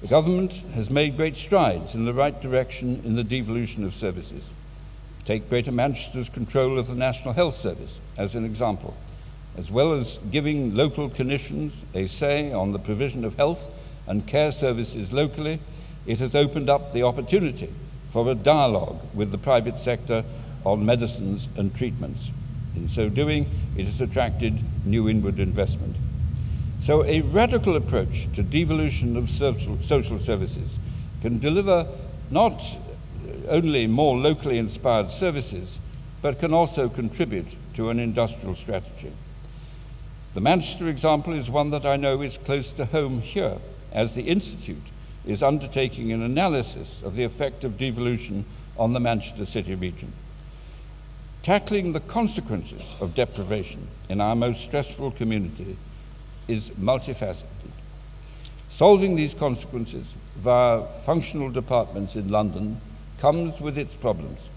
[0.00, 4.48] The government has made great strides in the right direction in the devolution of services.
[5.24, 8.96] Take Greater Manchester's control of the National Health Service as an example
[9.56, 13.70] as well as giving local clinicians a say on the provision of health
[14.06, 15.60] and care services locally,
[16.06, 17.72] it has opened up the opportunity
[18.10, 20.24] for a dialogue with the private sector
[20.64, 22.30] on medicines and treatments.
[22.74, 25.96] In so doing, it has attracted new inward investment.
[26.80, 30.68] So, a radical approach to devolution of social, social services
[31.20, 31.86] can deliver
[32.30, 32.62] not
[33.48, 35.78] only more locally inspired services,
[36.22, 39.12] but can also contribute to an industrial strategy.
[40.34, 43.58] The Manchester example is one that I know is close to home here,
[43.92, 44.90] as the Institute
[45.26, 48.46] is undertaking an analysis of the effect of devolution
[48.78, 50.12] on the Manchester City region.
[51.42, 55.76] Tackling the consequences of deprivation in our most stressful community
[56.48, 57.44] is multifaceted.
[58.70, 62.80] Solving these consequences via functional departments in London
[63.18, 64.48] comes with its problems.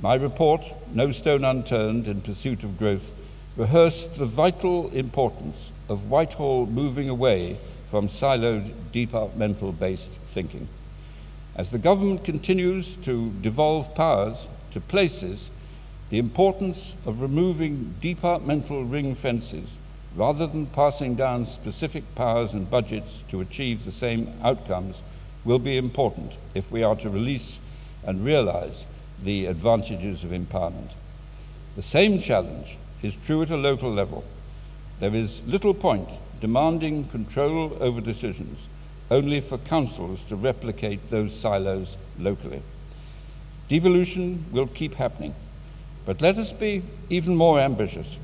[0.00, 3.12] My report, No Stone Unturned in Pursuit of Growth,
[3.56, 7.58] rehearsed the vital importance of Whitehall moving away
[7.90, 10.68] from siloed departmental based thinking.
[11.54, 15.50] As the government continues to devolve powers to places,
[16.08, 19.68] the importance of removing departmental ring fences
[20.16, 25.02] rather than passing down specific powers and budgets to achieve the same outcomes
[25.44, 27.60] will be important if we are to release
[28.04, 28.86] and realize
[29.22, 30.92] the advantages of empowerment.
[31.76, 34.24] The same challenge is true at a local level.
[35.00, 36.08] There is little point
[36.40, 38.58] demanding control over decisions
[39.10, 42.62] only for councils to replicate those silos locally.
[43.68, 45.34] Devolution will keep happening,
[46.06, 48.16] but let us be even more ambitious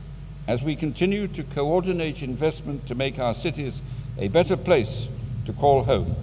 [0.47, 3.83] as we continue to coordinate investment to make our cities
[4.19, 5.09] a better place
[5.45, 6.17] to call home.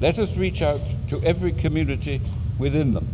[0.00, 2.20] Let us reach out to every community
[2.58, 3.08] within them.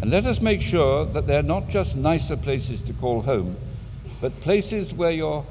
[0.00, 3.56] And let us make sure that they're not just nicer places to call home,
[4.20, 5.44] but places where your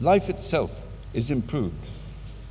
[0.00, 0.82] life itself
[1.14, 1.74] is improved.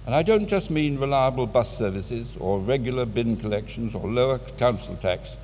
[0.06, 4.96] And I don't just mean reliable bus services or regular bin collections or lower council
[4.96, 5.36] tax,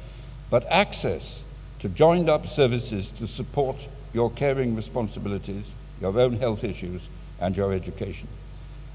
[0.50, 1.44] but access
[1.80, 5.70] to joined up services to support your caring responsibilities,
[6.02, 7.08] your own health issues,
[7.40, 8.28] and your education.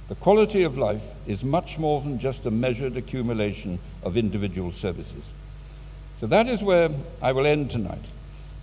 [0.09, 5.25] The quality of life is much more than just a measured accumulation of individual services.
[6.21, 6.91] So that is where
[7.21, 8.05] I will end tonight.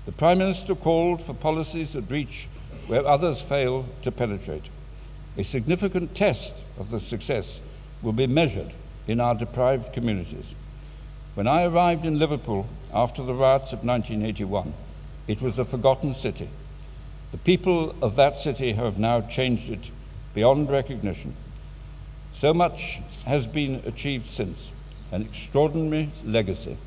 [0.06, 2.48] The Prime Minister called for policies that reach
[2.88, 4.70] where others fail to penetrate.
[5.38, 7.60] A significant test of the success
[8.02, 8.72] will be measured
[9.08, 10.56] in our deprived communities.
[11.36, 14.74] When I arrived in Liverpool after the riots of 1981,
[15.28, 16.50] it was a forgotten city.
[17.32, 19.92] The people of that city have now changed it
[20.34, 21.36] beyond recognition.
[22.34, 24.72] So much has been achieved since,
[25.12, 26.78] an extraordinary legacy.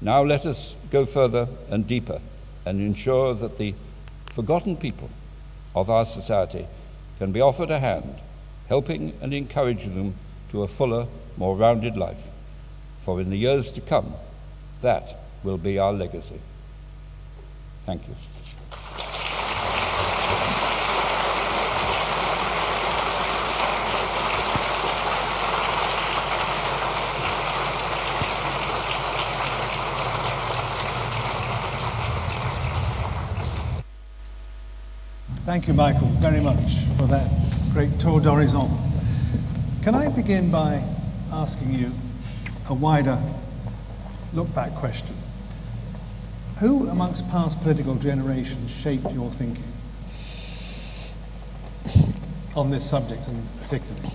[0.00, 2.20] Now let us go further and deeper
[2.64, 3.74] and ensure that the
[4.26, 5.10] forgotten people
[5.74, 6.66] of our society
[7.18, 8.18] can be offered a hand,
[8.68, 10.14] helping and encouraging them
[10.48, 11.06] to a fuller,
[11.36, 12.26] more rounded life.
[13.00, 14.14] For in the years to come,
[14.80, 16.40] that will be our legacy.
[17.86, 18.14] Thank you.
[35.44, 37.30] Thank you, Michael, very much for that
[37.74, 38.66] great tour d'horizon.
[39.82, 40.82] Can I begin by
[41.30, 41.90] asking you
[42.70, 43.20] a wider
[44.32, 45.14] look back question?
[46.60, 49.70] Who amongst past political generations shaped your thinking
[52.56, 54.10] on this subject in particular?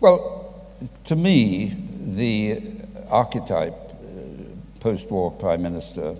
[0.00, 0.64] Well,
[1.04, 2.62] to me, the
[3.10, 6.16] archetype uh, post war Prime Minister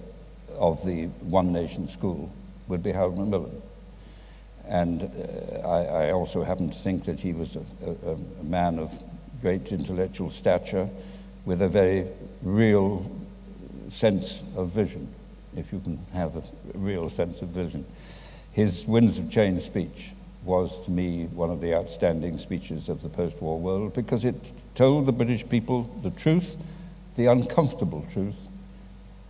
[0.61, 2.31] of the One Nation School
[2.69, 3.63] would be Harold Macmillan.
[4.69, 8.79] And uh, I, I, also happen to think that he was a, a, a, man
[8.79, 9.03] of
[9.41, 10.89] great intellectual stature
[11.45, 12.07] with a very
[12.43, 13.11] real
[13.89, 15.09] sense of vision,
[15.57, 16.43] if you can have a
[16.75, 17.85] real sense of vision.
[18.53, 20.13] His Winds of Change speech
[20.45, 24.53] was, to me, one of the outstanding speeches of the post war world because it
[24.75, 26.57] told the British people the truth,
[27.17, 28.49] the uncomfortable truth,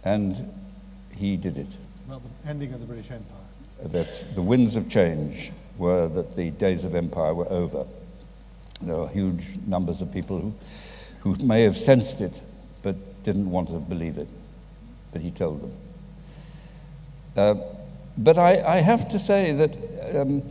[0.05, 0.53] and
[1.20, 1.66] he did it.
[2.06, 3.36] About the ending of the British Empire.
[3.82, 7.86] That the winds of change were that the days of empire were over.
[8.80, 10.54] There are huge numbers of people who,
[11.20, 12.40] who may have sensed it
[12.82, 14.28] but didn't want to believe it.
[15.12, 15.72] But he told them.
[17.36, 17.54] Uh,
[18.16, 19.76] but I, I, have to say that
[20.16, 20.42] um,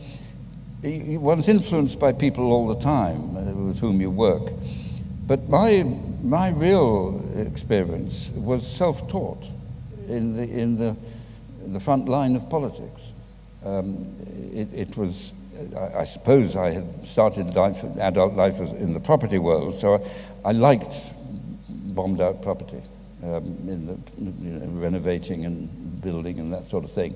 [1.21, 4.51] one's influenced by people all the time uh, with whom you work.
[5.27, 5.83] But my,
[6.23, 9.49] my real experience was self taught
[10.09, 10.95] in the, in the,
[11.67, 13.13] the front line of politics.
[13.65, 14.15] Um,
[14.53, 15.33] it, it, was,
[15.75, 19.95] I, I, suppose I had started life, adult life in the property world, so
[20.45, 20.95] I, I liked
[21.69, 22.81] bombed out property,
[23.23, 27.15] um, in the, you know, renovating and building and that sort of thing.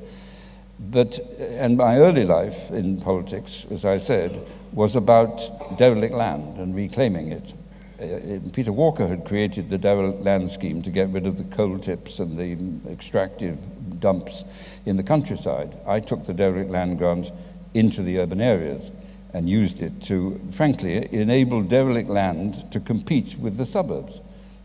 [0.79, 5.41] But, and my early life in politics, as I said, was about
[5.77, 7.53] derelict land and reclaiming it.
[8.03, 11.79] Uh, Peter Walker had created the derelict land scheme to get rid of the coal
[11.79, 13.57] tips and the extractive
[13.99, 14.43] dumps
[14.85, 15.77] in the countryside.
[15.87, 17.31] I took the derelict land grant
[17.73, 18.91] into the urban areas
[19.33, 24.19] and used it to, frankly, enable derelict land to compete with the suburbs.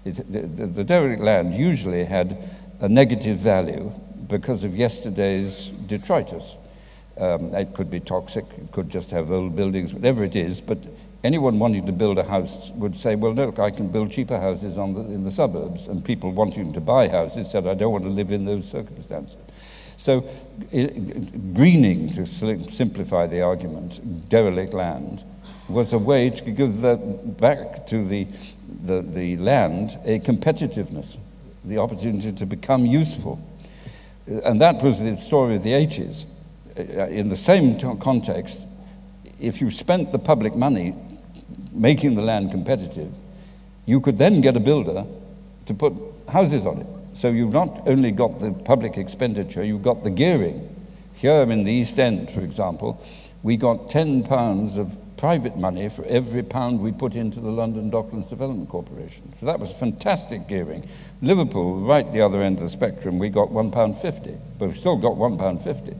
[0.05, 2.45] It, the, the derelict land usually had
[2.81, 3.93] a negative value
[4.29, 6.57] because of yesterday's detritus.
[7.19, 10.79] Um, it could be toxic, it could just have old buildings, whatever it is, but
[11.25, 14.77] anyone wanting to build a house would say, well, look, I can build cheaper houses
[14.77, 15.89] the, in the suburbs.
[15.89, 19.37] And people wanting to buy houses said, I don't want to live in those circumstances.
[19.97, 20.29] So,
[20.71, 25.25] it, greening, to simplify the argument, derelict land,
[25.69, 28.27] was a way to give the, back to the,
[28.85, 31.19] the, the land a competitiveness,
[31.65, 33.45] the opportunity to become useful.
[34.27, 36.27] And that was the story of the 80s.
[36.77, 38.69] In the same context,
[39.41, 40.95] if you spent the public money
[41.73, 43.13] making the land competitive,
[43.87, 45.05] you could then get a builder
[45.67, 45.95] to put
[46.29, 46.87] houses on it.
[47.15, 50.75] So you've not only got the public expenditure, you've got the gearing.
[51.15, 53.03] Here in the East End, for example,
[53.43, 57.91] we got 10 pounds of private money for every pound we put into the London
[57.91, 59.33] Docklands Development Corporation.
[59.41, 60.89] So that was fantastic gearing.
[61.21, 65.13] Liverpool, right the other end of the spectrum, we got £1.50, but we've still got
[65.17, 65.97] £1.50.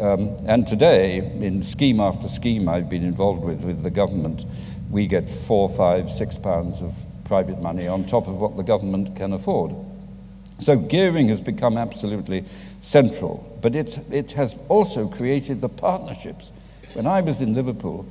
[0.00, 4.46] Um, and today, in scheme after scheme I've been involved with with the government,
[4.90, 9.16] we get four, five, six pounds of private money on top of what the government
[9.16, 9.72] can afford.
[10.58, 12.44] So gearing has become absolutely
[12.80, 16.52] central, but it, it has also created the partnerships
[16.94, 18.04] When I was in Liverpool,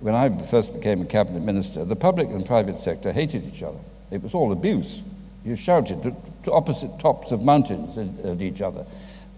[0.00, 3.78] when I first became a cabinet minister, the public and private sector hated each other.
[4.10, 5.02] It was all abuse.
[5.44, 8.86] You shouted to, to opposite tops of mountains at, at each other.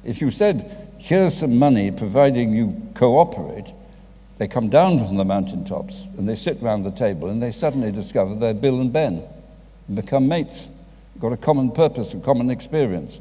[0.05, 3.73] If you said, here's some money providing you cooperate,
[4.39, 7.93] they come down from the mountaintops and they sit round the table and they suddenly
[7.93, 9.23] discover they're Bill and Ben
[9.87, 10.69] and become mates,
[11.21, 13.21] got a common purpose, a common experience.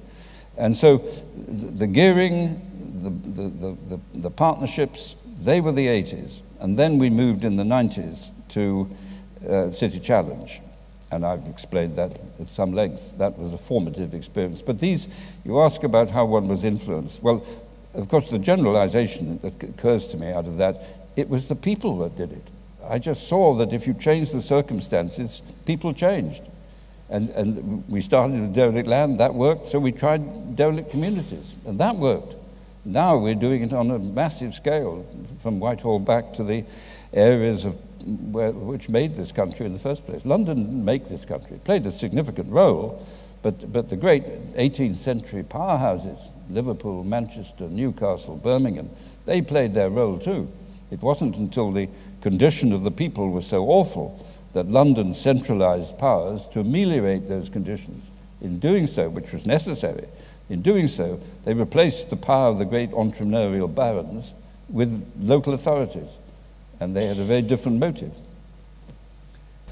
[0.58, 0.98] And so
[1.38, 2.62] the gearing,
[3.02, 6.42] the, the, the, the, partnerships, they were the 80s.
[6.60, 8.90] And then we moved in the 90s to
[9.48, 10.62] uh, City Challenge.
[11.12, 13.18] And I've explained that at some length.
[13.18, 14.62] That was a formative experience.
[14.62, 15.08] But these,
[15.44, 17.22] you ask about how one was influenced.
[17.22, 17.46] Well,
[17.94, 22.00] of course, the generalization that occurs to me out of that, it was the people
[22.00, 22.48] that did it.
[22.88, 26.44] I just saw that if you change the circumstances, people changed.
[27.10, 31.80] And, and we started with derelict land, that worked, so we tried derelict communities, and
[31.80, 32.36] that worked.
[32.86, 35.06] Now we're doing it on a massive scale,
[35.42, 36.66] from Whitehall back to the
[37.14, 37.78] areas of
[38.34, 40.26] where, which made this country in the first place.
[40.26, 43.06] London make this country, it played a significant role,
[43.42, 44.24] but, but the great
[44.56, 48.90] 18th century powerhouses, Liverpool, Manchester, Newcastle, Birmingham,
[49.26, 50.52] they played their role too.
[50.94, 51.90] It wasn't until the
[52.22, 54.24] condition of the people was so awful
[54.54, 58.06] that London centralized powers to ameliorate those conditions.
[58.42, 60.06] In doing so, which was necessary,
[60.50, 64.36] in doing so, they replaced the power of the great entrepreneurial barons
[64.70, 66.10] with local authorities,
[66.80, 68.14] and they had a very different motive.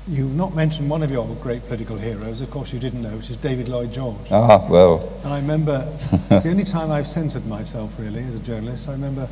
[0.08, 3.30] You've not mentioned one of your great political heroes, of course you didn't know, which
[3.30, 4.32] is David Lloyd George.
[4.32, 5.08] Ah, well.
[5.24, 5.88] And I remember,
[6.32, 8.90] it's the only time I've censored myself really as a journalist.
[8.90, 9.30] I remember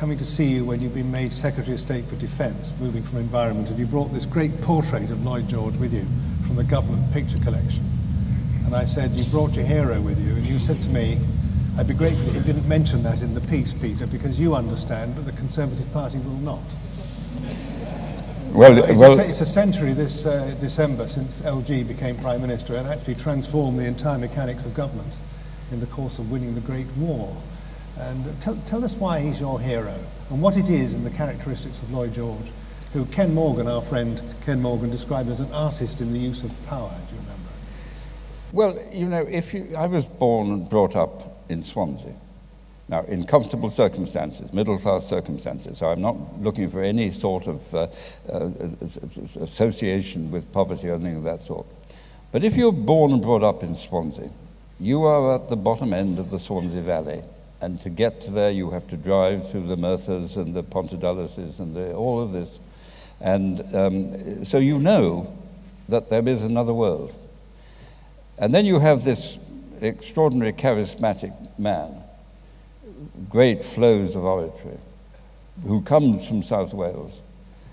[0.00, 3.18] coming to see you when you'd been made Secretary of State for Defence, moving from
[3.18, 6.06] Environment, and you brought this great portrait of Lloyd George with you
[6.46, 7.84] from the government picture collection.
[8.64, 11.18] And I said, You brought your hero with you, and you said to me,
[11.76, 15.16] I'd be grateful if you didn't mention that in the piece, Peter, because you understand,
[15.16, 16.64] but the Conservative Party will not.
[18.52, 22.74] Well, it's, well, a, it's a century this uh, December since LG became Prime Minister
[22.76, 25.18] and actually transformed the entire mechanics of government
[25.70, 27.36] in the course of winning the Great War.
[28.00, 29.94] And tell, tell us why he's your hero
[30.30, 32.50] and what it is in the characteristics of Lloyd George,
[32.92, 36.66] who Ken Morgan, our friend Ken Morgan, described as an artist in the use of
[36.66, 36.90] power.
[37.08, 37.50] Do you remember?
[38.52, 42.14] Well, you know, if you, I was born and brought up in Swansea.
[42.88, 47.72] Now, in comfortable circumstances, middle class circumstances, so I'm not looking for any sort of
[47.72, 47.86] uh,
[48.28, 48.50] uh,
[49.40, 51.66] association with poverty or anything of that sort.
[52.32, 54.30] But if you're born and brought up in Swansea,
[54.80, 57.22] you are at the bottom end of the Swansea Valley.
[57.60, 61.76] And to get there, you have to drive through the Merthyrs and the Ponteduluses and
[61.76, 62.58] the, all of this.
[63.20, 65.36] And um, so you know
[65.88, 67.14] that there is another world.
[68.38, 69.38] And then you have this
[69.82, 72.02] extraordinary charismatic man
[73.28, 74.78] great flows of oratory,
[75.64, 77.22] who comes from South Wales.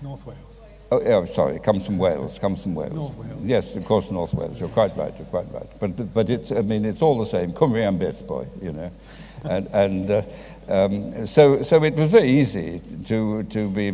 [0.02, 0.60] North Wales.
[0.90, 2.94] Oh, yeah, sorry, comes from Wales, comes from Wales.
[2.94, 3.46] North Wales.
[3.46, 4.58] Yes, of course, North Wales.
[4.58, 5.68] You're quite right, you're quite right.
[5.78, 7.52] But, but, but it's, I mean, it's all the same.
[7.52, 8.90] Cymru byth, boy, you know.
[9.44, 10.22] And and uh,
[10.68, 13.88] um, so, so it was very easy to, to be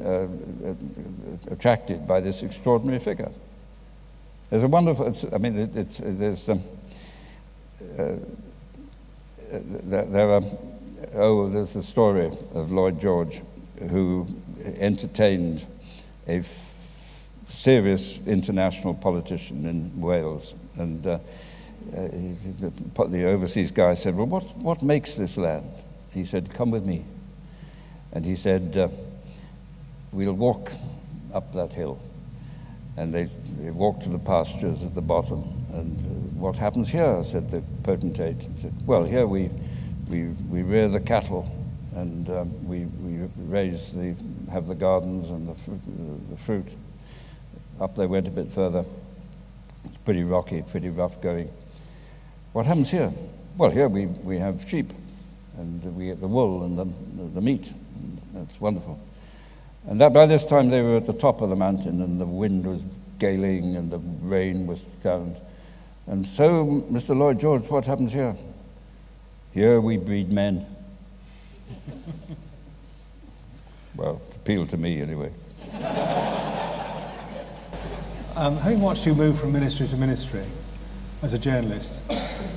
[0.00, 0.28] uh,
[1.50, 3.32] attracted by this extraordinary figure.
[4.48, 6.62] There's a wonderful, I mean, it, it's, there's, um,
[7.98, 8.14] uh,
[9.50, 10.42] there, there are
[11.14, 13.42] oh, there's a story of Lloyd George
[13.90, 14.26] who
[14.76, 15.66] entertained
[16.28, 16.42] a
[17.48, 20.54] serious international politician in Wales.
[20.76, 21.18] And uh,
[21.92, 25.70] uh, the, overseas guy said, Well, what, what makes this land?
[26.12, 27.04] He said, Come with me.
[28.12, 28.88] And he said, uh,
[30.12, 30.72] We'll walk
[31.32, 32.00] up that hill.
[32.96, 35.64] And they, they walked to the pastures at the bottom.
[35.72, 37.22] And uh, what happens here?
[37.22, 38.42] said the potentate.
[38.42, 39.50] He said, Well, here we
[40.10, 41.48] we, we rear the cattle
[41.94, 44.14] and um, we, we raise the,
[44.50, 45.80] have the gardens and the, fruit,
[46.30, 46.74] the fruit.
[47.80, 48.84] Up they went a bit further.
[49.84, 51.50] It's pretty rocky, pretty rough going.
[52.52, 53.12] What happens here?
[53.56, 54.92] Well, here we, we have sheep
[55.56, 56.84] and we get the wool and the,
[57.34, 57.72] the meat.
[58.32, 58.98] That's wonderful.
[59.86, 62.26] And that by this time they were at the top of the mountain and the
[62.26, 62.84] wind was
[63.18, 65.36] galing and the rain was down.
[66.06, 67.16] And so, Mr.
[67.16, 68.36] Lloyd George, what happens here?
[69.52, 70.66] Here we breed men.
[73.96, 75.32] well, it appealed to me anyway.
[78.34, 80.44] Um, having watched you move from ministry to ministry
[81.22, 82.00] as a journalist,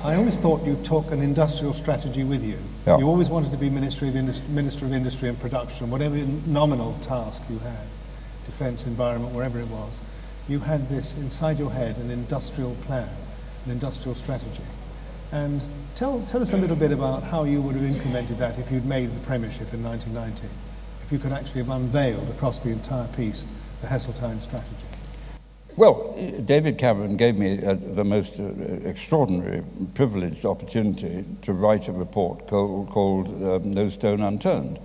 [0.02, 2.58] I always thought you took an industrial strategy with you.
[2.86, 2.98] Yeah.
[2.98, 6.96] You always wanted to be Ministry of Indus- Minister of Industry and Production, whatever nominal
[7.00, 7.86] task you had,
[8.46, 10.00] defence, environment, wherever it was.
[10.48, 13.08] You had this inside your head, an industrial plan,
[13.64, 14.62] an industrial strategy.
[15.32, 15.60] And
[15.94, 18.84] tell, tell us a little bit about how you would have implemented that if you'd
[18.86, 20.48] made the premiership in 1990.
[21.04, 23.44] if you could actually have unveiled across the entire piece
[23.82, 24.86] the Heseltine strategy.
[25.76, 26.14] Well,
[26.44, 28.44] David Cameron gave me uh, the most uh,
[28.84, 29.64] extraordinary,
[29.94, 34.78] privileged opportunity to write a report called, called um, No Stone Unturned.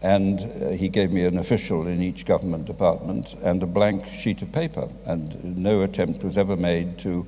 [0.00, 4.42] And uh, he gave me an official in each government department and a blank sheet
[4.42, 4.88] of paper.
[5.06, 7.24] And no attempt was ever made to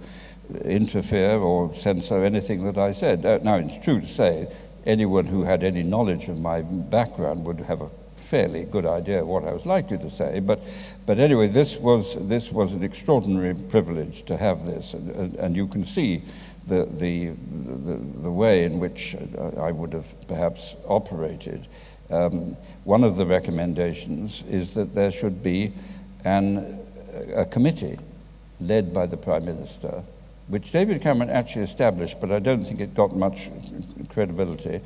[0.64, 3.24] interfere or censor anything that I said.
[3.24, 4.52] Uh, now, it's true to say
[4.86, 7.90] anyone who had any knowledge of my background would have a
[8.24, 10.40] fairly good idea what I was likely to say.
[10.40, 10.60] But,
[11.06, 14.94] but anyway, this was, this was an extraordinary privilege to have this.
[14.94, 16.22] And, and, you can see
[16.66, 19.14] the, the, the, the, way in which
[19.58, 21.68] I would have perhaps operated.
[22.10, 25.72] Um, one of the recommendations is that there should be
[26.24, 26.80] an,
[27.34, 27.98] a committee
[28.60, 30.02] led by the Prime Minister
[30.48, 33.50] which David Cameron actually established, but I don't think it got much
[34.10, 34.80] credibility.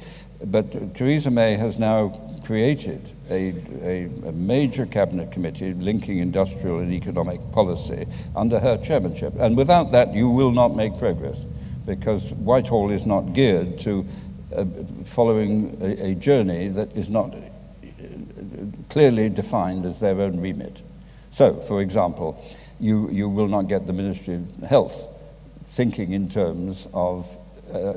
[0.44, 2.08] But Theresa May has now
[2.44, 8.06] created a, a, a, major cabinet committee linking industrial and economic policy
[8.36, 9.34] under her chairmanship.
[9.38, 11.44] And without that, you will not make progress
[11.84, 14.06] because Whitehall is not geared to
[14.56, 14.64] uh,
[15.04, 17.40] following a, a journey that is not uh,
[18.88, 20.82] clearly defined as their own remit.
[21.32, 22.42] So, for example,
[22.78, 25.08] you, you will not get the Ministry of Health
[25.68, 27.36] thinking in terms of
[27.72, 27.94] uh,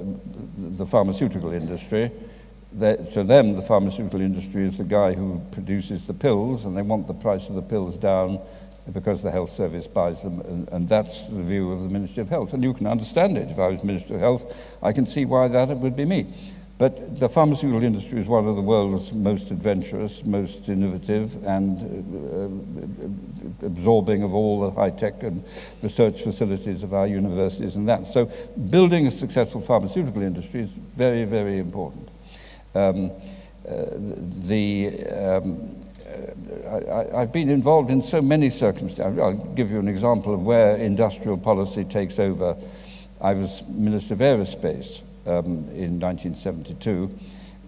[0.57, 2.11] the pharmaceutical industry.
[2.73, 6.81] That, to them, the pharmaceutical industry is the guy who produces the pills, and they
[6.81, 8.39] want the price of the pills down
[8.91, 12.29] because the health service buys them, and, and, that's the view of the Ministry of
[12.29, 12.53] Health.
[12.53, 13.51] And you can understand it.
[13.51, 16.33] If I was Minister of Health, I can see why that would be me.
[16.81, 23.05] But the pharmaceutical industry is one of the world's most adventurous, most innovative, and uh,
[23.05, 25.43] uh, absorbing of all the high tech and
[25.83, 28.07] research facilities of our universities and that.
[28.07, 28.31] So,
[28.71, 32.09] building a successful pharmaceutical industry is very, very important.
[32.73, 33.85] Um, uh,
[34.47, 35.75] the um,
[37.15, 39.19] I, have been involved in so many circumstances.
[39.19, 42.57] I'll give you an example of where industrial policy takes over.
[43.21, 47.11] I was Minister of Aerospace um, in 1972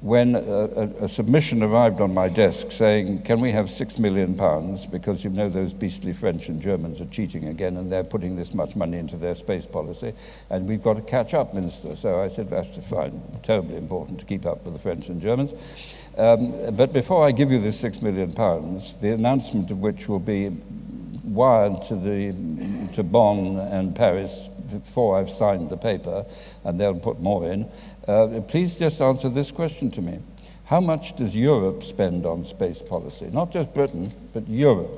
[0.03, 4.85] when a, a, submission arrived on my desk saying, Can we have six million pounds?
[4.85, 8.53] Because you know those beastly French and Germans are cheating again and they're putting this
[8.53, 10.13] much money into their space policy,
[10.49, 11.95] and we've got to catch up, Minister.
[11.95, 15.53] So I said, That's fine, terribly important to keep up with the French and Germans.
[16.17, 20.19] Um, but before I give you this six million pounds, the announcement of which will
[20.19, 20.49] be
[21.23, 24.49] wired to, the, to Bonn and Paris
[24.79, 26.25] before I've signed the paper,
[26.63, 27.69] and they'll put more in.
[28.07, 30.19] Uh, please just answer this question to me.
[30.65, 33.29] How much does Europe spend on space policy?
[33.31, 34.97] Not just Britain, but Europe.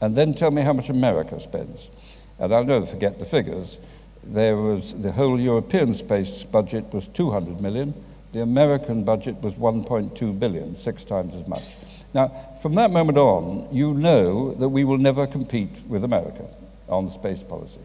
[0.00, 1.90] And then tell me how much America spends.
[2.38, 3.78] And I'll never forget the figures.
[4.24, 7.94] There was the whole European space budget was 200 million.
[8.32, 11.62] The American budget was 1.2 billion, six times as much.
[12.14, 12.28] Now,
[12.60, 16.46] from that moment on, you know that we will never compete with America
[16.88, 17.80] on space policy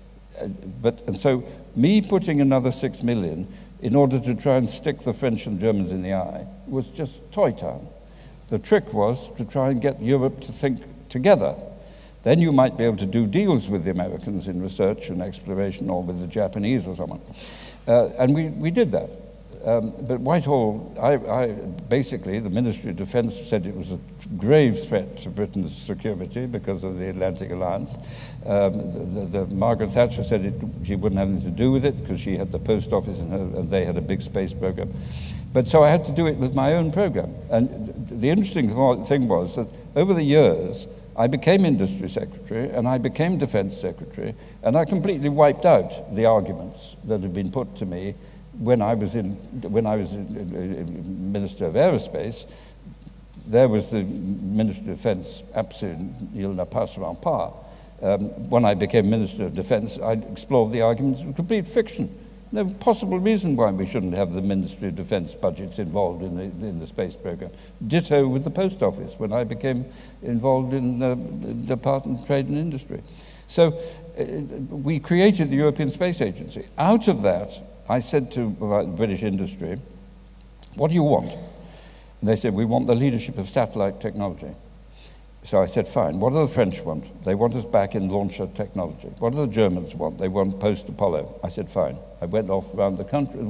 [0.82, 1.44] but, and so
[1.76, 3.48] me putting another six million
[3.82, 7.32] in order to try and stick the French and Germans in the eye was just
[7.32, 7.88] toy town.
[8.48, 11.56] The trick was to try and get Europe to think together.
[12.24, 15.90] Then you might be able to do deals with the Americans in research and exploration
[15.90, 17.22] or with the Japanese or someone.
[17.88, 19.10] Uh, and we, we did that.
[19.66, 21.47] Um, but Whitehall, I, I,
[21.89, 23.99] basically, the Ministry of Defense said it was a
[24.38, 27.95] grave threat to Britain's security because of the Atlantic Alliance.
[28.45, 30.53] Um, the, the, the, Margaret Thatcher said it,
[30.86, 33.32] she wouldn't have anything to do with it because she had the post office and,
[33.32, 34.93] her, and, they had a big space program.
[35.51, 37.36] But so I had to do it with my own program.
[37.49, 38.70] And the interesting
[39.03, 40.88] thing was that over the years,
[41.18, 46.26] I became industry secretary and I became defense secretary, and I completely wiped out the
[46.26, 48.16] arguments that had been put to me
[48.60, 49.32] when I was in
[49.72, 52.51] when I was in, in, Minister of Aerospace,
[53.47, 55.97] there was the Minister of Defense, absolute
[56.36, 57.53] il n'a.
[58.01, 62.10] Um, when I became Minister of Defense, I explored the arguments of complete fiction.
[62.51, 66.43] No possible reason why we shouldn't have the Ministry of Defense budgets involved in the,
[66.43, 67.51] in the space program.
[67.86, 69.86] Ditto with the Post Office when I became
[70.24, 71.16] involved in the
[71.76, 73.03] Department of Trade and Industry.
[73.47, 73.80] So
[74.18, 74.24] uh,
[74.76, 76.68] we created the European Space Agency.
[76.78, 78.50] Out of that, I said to
[78.96, 79.80] British industry,
[80.76, 81.34] What do you want?
[82.22, 84.54] And they said, We want the leadership of satellite technology.
[85.42, 86.20] So I said, Fine.
[86.20, 87.24] What do the French want?
[87.26, 89.08] They want us back in launcher technology.
[89.18, 90.20] What do the Germans want?
[90.20, 91.40] They want post Apollo.
[91.44, 91.98] I said, Fine.
[92.22, 93.42] I went off around the country,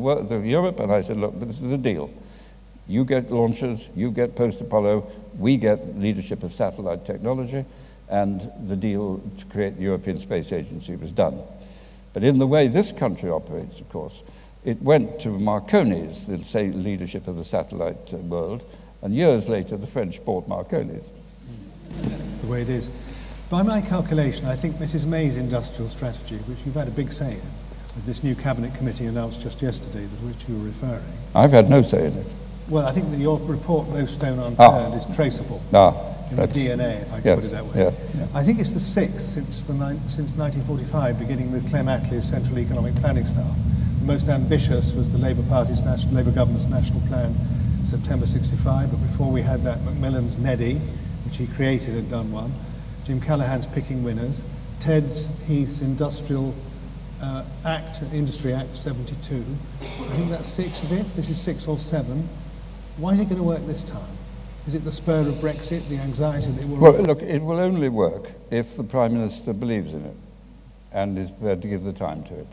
[0.50, 2.10] Europe, and I said, Look, this is the deal.
[2.88, 7.66] You get launchers, you get post Apollo, we get leadership of satellite technology,
[8.08, 11.40] and the deal to create the European Space Agency was done.
[12.20, 14.24] But in the way this country operates, of course,
[14.66, 18.66] it went to Marconi's, the say, leadership of the satellite uh, world,
[19.02, 21.12] And years later, the French bought Marconi's.
[22.42, 22.90] the way it is.
[23.50, 25.06] By my calculation, I think Mrs.
[25.06, 27.42] May's industrial strategy, which you've had a big say in,
[27.96, 31.14] with this new cabinet committee announced just yesterday, to which you were referring.
[31.34, 32.28] I've had no say in it.
[32.68, 34.94] Well, I think that your report, No Stone Unturned, ah.
[34.94, 35.96] is traceable ah,
[36.30, 37.74] in the DNA, if I can yes, put it that way.
[37.76, 38.28] Yeah, yeah.
[38.34, 39.74] I think it's the sixth since, the
[40.08, 43.56] since 1945, beginning with Clem Attlee's Central Economic Planning Style.
[44.00, 47.36] The most ambitious was the Labour Party's national, Labour government's national plan,
[47.84, 48.92] September 65.
[48.92, 50.76] But before we had that, Macmillan's Neddy,
[51.26, 52.54] which he created, had done one.
[53.06, 54.44] Jim Callaghan's Picking Winners.
[54.80, 55.04] Ted
[55.48, 56.54] Heath's Industrial
[57.22, 59.44] uh, Act, Industry Act 72.
[59.82, 61.08] I think that's six, is it?
[61.16, 62.30] This is six or seven.
[62.98, 64.19] Why is it going to work this time?
[64.70, 66.78] Is it the spur of Brexit, the anxiety that it will...
[66.78, 70.16] Well, look, it will only work if the Prime Minister believes in it
[70.92, 72.48] and is prepared to give the time to it.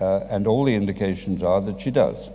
[0.00, 2.30] Uh, and all the indications are that she does,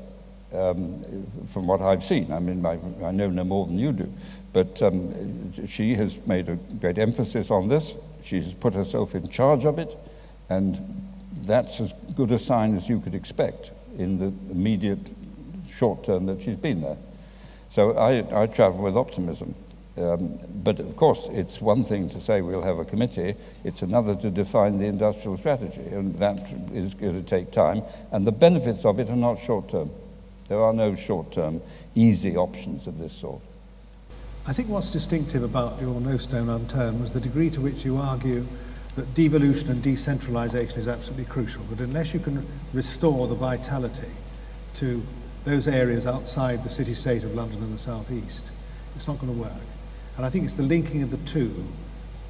[0.53, 1.01] um,
[1.47, 2.29] from what I've seen.
[2.29, 4.11] I mean, I, I, know no more than you do.
[4.51, 7.95] But um, she has made a great emphasis on this.
[8.21, 9.95] She's put herself in charge of it.
[10.49, 11.07] And
[11.43, 15.07] that's as good a sign as you could expect in the immediate
[15.71, 16.97] short term that she's been there.
[17.75, 19.53] So I, I travel with optimism.
[19.97, 24.15] Um, but of course, it's one thing to say we'll have a committee, it's another
[24.15, 27.83] to define the industrial strategy, and that is going to take time.
[28.13, 29.89] And the benefits of it are not short term.
[30.47, 31.61] There are no short term,
[31.95, 33.41] easy options of this sort.
[34.47, 37.97] I think what's distinctive about your No Stone Unturned was the degree to which you
[37.97, 38.47] argue
[38.95, 44.11] that devolution and decentralisation is absolutely crucial, that unless you can restore the vitality
[44.75, 45.03] to
[45.45, 48.49] those areas outside the city-state of London and the southeast,
[48.95, 49.51] it's not going to work.
[50.17, 51.65] And I think it's the linking of the two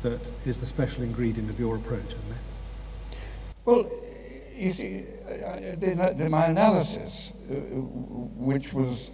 [0.03, 3.17] that is the special ingredient of your approach, isn't it?
[3.63, 3.89] Well,
[4.55, 9.09] you see, the, my analysis, uh, which was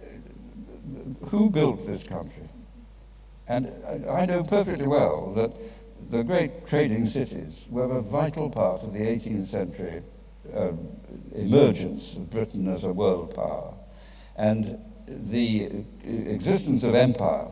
[0.00, 2.48] uh, who built this country?
[3.48, 3.72] And
[4.08, 5.52] I know perfectly well that
[6.10, 10.02] the great trading cities were a vital part of the 18th century
[10.54, 10.72] uh,
[11.34, 13.74] emergence of Britain as a world power.
[14.36, 17.50] And the existence of empire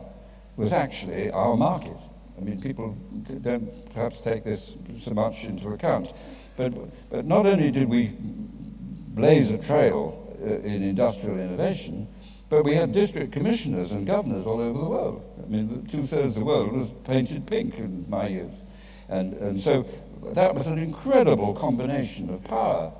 [0.55, 1.97] was actually our market.
[2.37, 2.95] I mean, people
[3.41, 6.13] don't perhaps take this so much into account.
[6.57, 6.73] But,
[7.09, 12.07] but not only did we blaze a trail uh, in industrial innovation,
[12.49, 15.21] but we had district commissioners and governors all over the world.
[15.43, 18.65] I mean, two thirds of the world was painted pink in my youth.
[19.09, 19.85] And, and so
[20.33, 22.91] that was an incredible combination of power.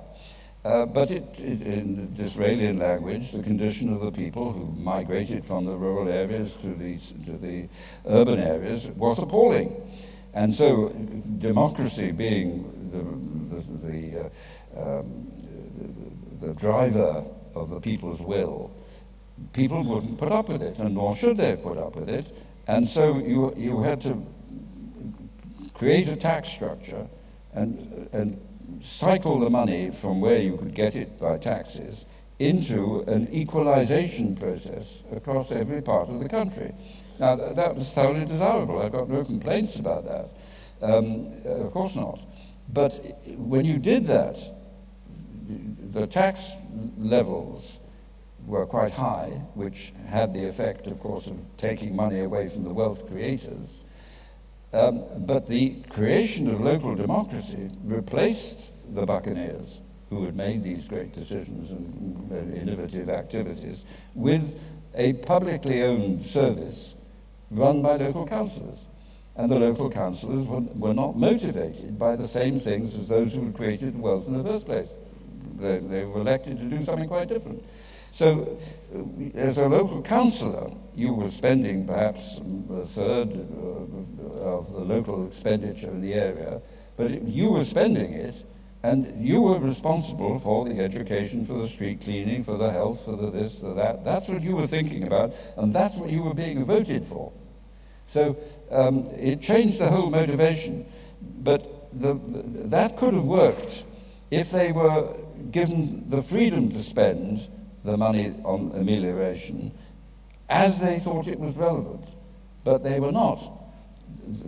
[0.66, 5.46] Uh, but it, it, in the Disraelian language, the condition of the people who migrated
[5.46, 7.68] from the rural areas to the, to the
[8.06, 9.74] urban areas was appalling.
[10.34, 10.90] And so,
[11.38, 14.32] democracy being the, the, the,
[14.76, 15.28] uh, um,
[16.42, 18.72] the driver of the people's will,
[19.54, 22.32] people wouldn't put up with it, and nor should they put up with it.
[22.68, 24.22] And so you, you had to
[25.80, 27.08] create a tax structure
[27.54, 28.40] and, and
[28.82, 32.06] cycle the money from where you could get it by taxes
[32.38, 36.74] into an equalization process across every part of the country.
[37.20, 38.82] Now, th that was thoroughly desirable.
[38.82, 40.26] I've got no complaints about that.
[40.82, 41.32] Um,
[41.66, 42.20] of course not.
[42.80, 42.92] But
[43.36, 44.38] when you did that,
[45.98, 46.52] the tax
[46.98, 47.80] levels
[48.46, 52.74] were quite high, which had the effect, of course, of taking money away from the
[52.74, 53.82] wealth creators.
[54.72, 61.14] Um, but the creation of local democracy replaced the buccaneers who had made these great
[61.14, 64.60] decisions and innovative activities with
[64.96, 66.96] a publicly owned service
[67.52, 68.86] run by local councillors.
[69.36, 73.46] And the local councillors were, were not motivated by the same things as those who
[73.46, 74.90] had created wealth in the first place
[75.60, 77.64] they, they were elected to do something quite different.
[78.12, 78.58] So,
[78.94, 82.40] uh, as a local councillor, you were spending perhaps
[82.72, 86.62] a third uh, of the local expenditure in the area,
[86.98, 88.44] but you were spending it,
[88.84, 93.16] and you were responsible for the education, for the street cleaning, for the health, for
[93.16, 94.04] the this, for that.
[94.04, 97.32] That's what you were thinking about, and that's what you were being voted for.
[98.06, 98.38] So
[98.72, 100.86] um, it changed the whole motivation,
[101.22, 103.84] but the, the, that could have worked
[104.32, 105.14] if they were
[105.52, 107.48] given the freedom to spend
[107.84, 109.72] the money on amelioration
[110.50, 112.06] as they thought it was relevant,
[112.64, 113.40] but they were not.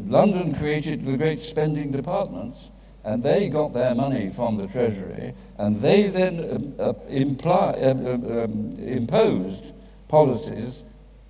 [0.06, 2.72] London created the great spending departments,
[3.04, 7.94] and they got their money from the Treasury, and they then uh, uh, imply, uh,
[7.94, 9.74] uh, um, imposed
[10.08, 10.84] policies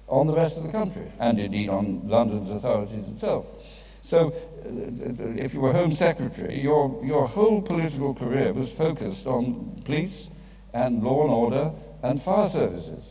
[0.07, 3.47] on the rest of the country, and indeed on London's authorities itself.
[4.01, 9.81] So, uh, if you were Home Secretary, your, your whole political career was focused on
[9.85, 10.29] police
[10.73, 11.71] and law and order
[12.03, 13.03] and fire services.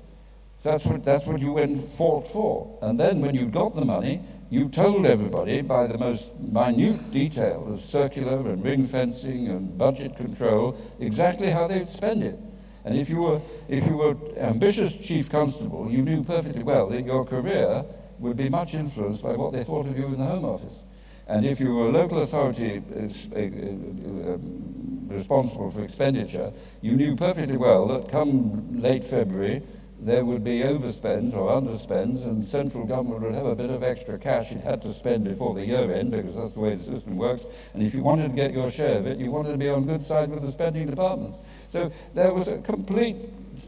[0.62, 2.78] That's what, that's what you went fought for.
[2.82, 4.20] And then when you got the money,
[4.50, 10.16] you told everybody by the most minute detail of circular and ring fencing and budget
[10.16, 12.38] control exactly how they'd spend it.
[12.84, 17.04] And if you were, if you were ambitious chief constable, you knew perfectly well that
[17.04, 17.84] your career
[18.18, 20.82] would be much influenced by what they thought of you in the Home Office.
[21.30, 26.52] And if you were a local authority uh, uh, uh, um, responsible for expenditure,
[26.82, 29.62] you knew perfectly well that come late February,
[30.00, 34.18] there would be overspends or underspends, and central government would have a bit of extra
[34.18, 37.16] cash it had to spend before the year end, because that's the way the system
[37.16, 37.44] works.
[37.74, 39.86] And if you wanted to get your share of it, you wanted to be on
[39.86, 41.38] good side with the spending departments.
[41.68, 43.16] So there was a complete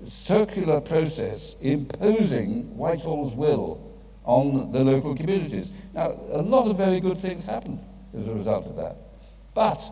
[0.08, 3.91] circular process imposing Whitehall's will
[4.24, 5.72] on the local communities.
[5.94, 7.80] Now, a lot of very good things happened
[8.16, 8.96] as a result of that.
[9.54, 9.90] But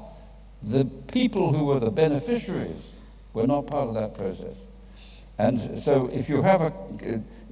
[0.63, 2.93] the people who were the beneficiaries
[3.33, 4.55] were not part of that process.
[5.39, 6.73] And so if you have a,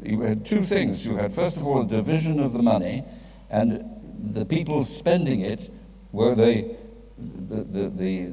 [0.03, 1.07] you had two things.
[1.07, 3.05] You had, first of all, a division of the money,
[3.51, 3.85] and
[4.20, 5.70] the people spending it
[6.12, 6.76] were the,
[7.18, 8.26] the, the, the,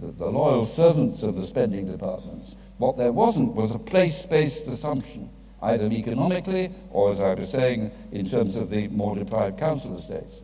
[0.00, 2.56] the, the loyal servants of the spending departments.
[2.78, 5.28] What there wasn't was a place-based assumption,
[5.62, 10.40] either economically or, as I was saying, in terms of the more deprived council estates.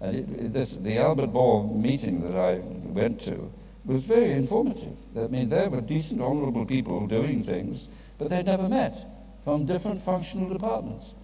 [0.00, 3.52] And it, this, the Albert Moore meeting that I went to,
[3.84, 4.96] was very informative.
[5.16, 9.04] I mean, there were decent, honourable people doing things, but they'd never met
[9.44, 11.14] from different functional departments.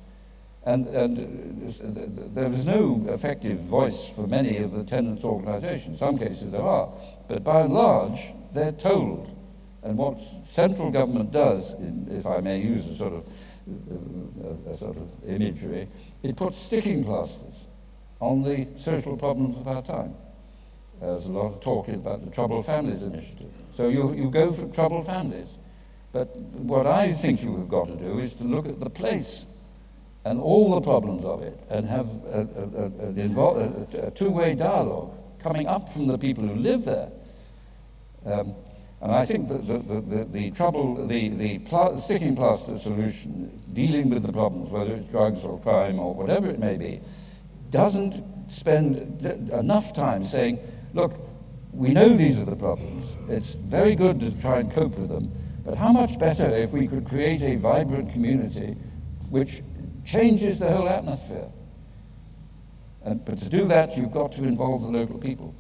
[0.65, 5.87] And, and uh, there was no effective voice for many of the tenants' organisations.
[5.89, 6.93] In Some cases there are,
[7.29, 8.21] but by and large,
[8.53, 9.35] they're told.
[9.83, 11.75] And what central government does,
[12.11, 13.29] if I may use a sort of,
[13.69, 15.89] uh, a sort of imagery,
[16.23, 17.55] it puts sticking plasters
[18.21, 20.15] on the social problems of our time.
[21.01, 23.53] There's a lot of talk about the Troubled Families Initiative.
[23.75, 25.47] So you, you go for troubled families.
[26.13, 29.47] But what I think you have got to do is to look at the place
[30.25, 35.69] and all the problems of it and have a, a, a, a two-way dialogue coming
[35.69, 37.13] up from the people who live there.
[38.27, 38.55] Um,
[39.01, 43.61] and I think that the, the, the, the trouble, the, the pl sticking plaster solution,
[43.73, 47.01] dealing with the problems, whether it's drugs or crime or whatever it may be,
[47.71, 50.59] doesn't spend enough time saying,
[50.95, 51.15] look,
[51.73, 53.15] we know these are the problems.
[53.29, 55.31] It's very good to try and cope with them,
[55.65, 58.75] but how much better if we could create a vibrant community
[59.31, 59.63] which
[60.05, 61.51] changes the whole atmosphere?
[63.05, 65.55] And, but to do that, you've got to involve the local people.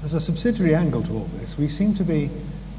[0.00, 1.58] There's a subsidiary angle to all this.
[1.58, 2.30] We seem to be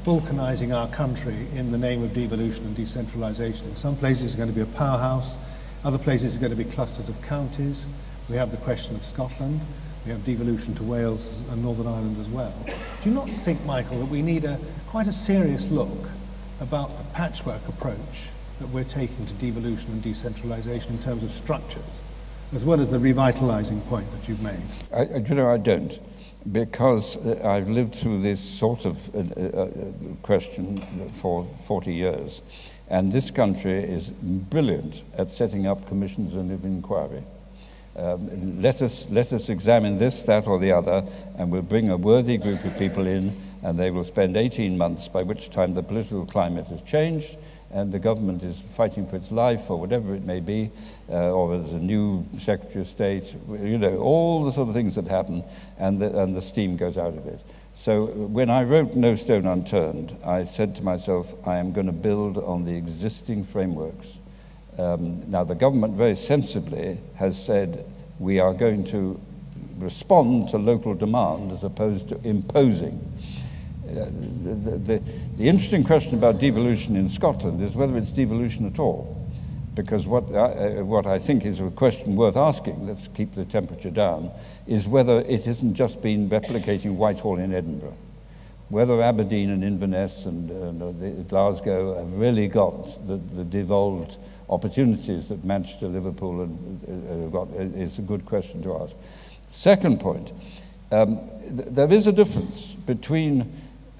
[0.06, 3.68] balkanizing our country in the name of devolution and decentralization.
[3.68, 5.36] In some places, it's going to be a powerhouse.
[5.84, 7.86] Other places, are going to be clusters of counties.
[8.30, 9.60] We have the question of Scotland.
[10.06, 12.54] We have devolution to Wales and Northern Ireland as well.
[13.02, 16.08] Do you not think, Michael, that we need a quite a serious look
[16.58, 22.02] about the patchwork approach that we're taking to devolution and decentralization in terms of structures,
[22.54, 24.62] as well as the revitalizing point that you've made?
[24.90, 25.98] I, you know, I don't,
[26.50, 29.68] because uh, I've lived through this sort of uh, uh,
[30.22, 30.78] question
[31.12, 32.42] for 40 years,
[32.88, 37.22] and this country is brilliant at setting up commissions of inquiry.
[37.96, 41.04] Um, let, us, let us examine this, that, or the other,
[41.36, 45.08] and we'll bring a worthy group of people in, and they will spend 18 months,
[45.08, 47.36] by which time the political climate has changed,
[47.70, 50.70] and the government is fighting for its life, or whatever it may be,
[51.08, 54.94] uh, or there's a new Secretary of State, you know, all the sort of things
[54.94, 55.42] that happen,
[55.78, 57.42] and the, and the steam goes out of it.
[57.74, 61.92] So when I wrote No Stone Unturned, I said to myself, I am going to
[61.92, 64.18] build on the existing frameworks
[64.80, 67.84] um, now, the government very sensibly has said
[68.18, 69.20] we are going to
[69.78, 72.98] respond to local demand as opposed to imposing.
[73.90, 74.08] Uh,
[74.44, 75.02] the,
[75.36, 79.16] the, interesting question about devolution in Scotland is whether it's devolution at all.
[79.74, 83.90] Because what, uh, what I think is a question worth asking, let's keep the temperature
[83.90, 84.30] down,
[84.66, 87.96] is whether it isn't just been replicating Whitehall in Edinburgh.
[88.68, 90.50] Whether Aberdeen and Inverness and
[90.82, 94.18] uh, Glasgow have really got the, the devolved
[94.48, 98.94] opportunities that Manchester, Liverpool and, uh, got is a good question to ask.
[99.48, 100.32] Second point,
[100.92, 103.52] um, th there is a difference between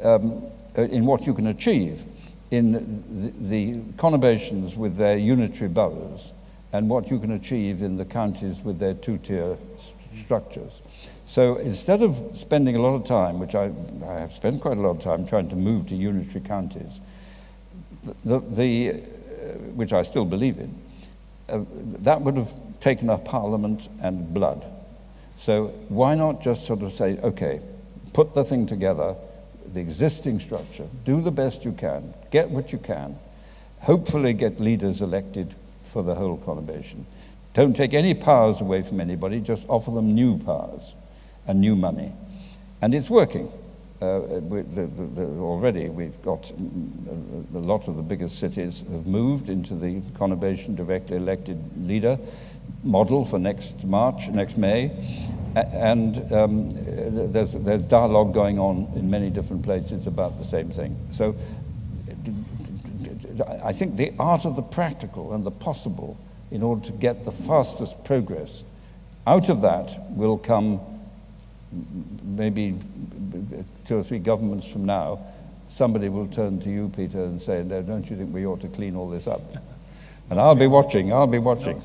[0.03, 0.45] um,
[0.77, 2.05] uh, in what you can achieve
[2.51, 2.73] in
[3.21, 6.33] the, the conurbations with their unitary boroughs
[6.73, 10.83] and what you can achieve in the counties with their two-tier st structures.
[11.27, 13.71] So instead of spending a lot of time, which I,
[14.05, 17.01] I, have spent quite a lot of time trying to move to unitary counties,
[18.25, 18.89] the, the
[19.75, 20.75] which I still believe in,
[21.49, 21.65] uh,
[22.01, 24.65] that would have taken up Parliament and blood.
[25.37, 27.61] So why not just sort of say, okay,
[28.13, 29.15] put the thing together,
[29.73, 33.19] the existing structure, do the best you can, get what you can,
[33.81, 35.55] hopefully get leaders elected
[35.85, 37.05] for the whole conurbation.
[37.55, 40.95] Don't take any powers away from anybody, just offer them new powers
[41.47, 42.13] and new money.
[42.81, 43.51] And it's working.
[44.01, 49.07] Uh, we, the, the, already we've got a, a lot of the biggest cities have
[49.07, 52.19] moved into the conurbation directly elected leader
[52.83, 54.91] model for next March, next May.
[55.55, 56.71] And um,
[57.33, 60.97] there's, there's dialogue going on in many different places about the same thing.
[61.13, 61.35] So
[63.65, 66.19] I think the art of the practical and the possible
[66.51, 68.65] in order to get the fastest progress.
[69.27, 70.81] Out of that will come
[72.25, 72.77] maybe
[73.87, 75.21] two or three governments from now,
[75.69, 78.69] somebody will turn to you, Peter, and say, no, don't you think we ought to
[78.69, 79.41] clean all this up?
[80.31, 81.81] And I'll be watching, I'll be watching.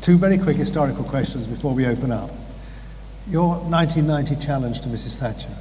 [0.00, 2.30] Two very quick historical questions before we open up.
[3.26, 5.18] Your 1990 challenge to Mrs.
[5.18, 5.56] Thatcher.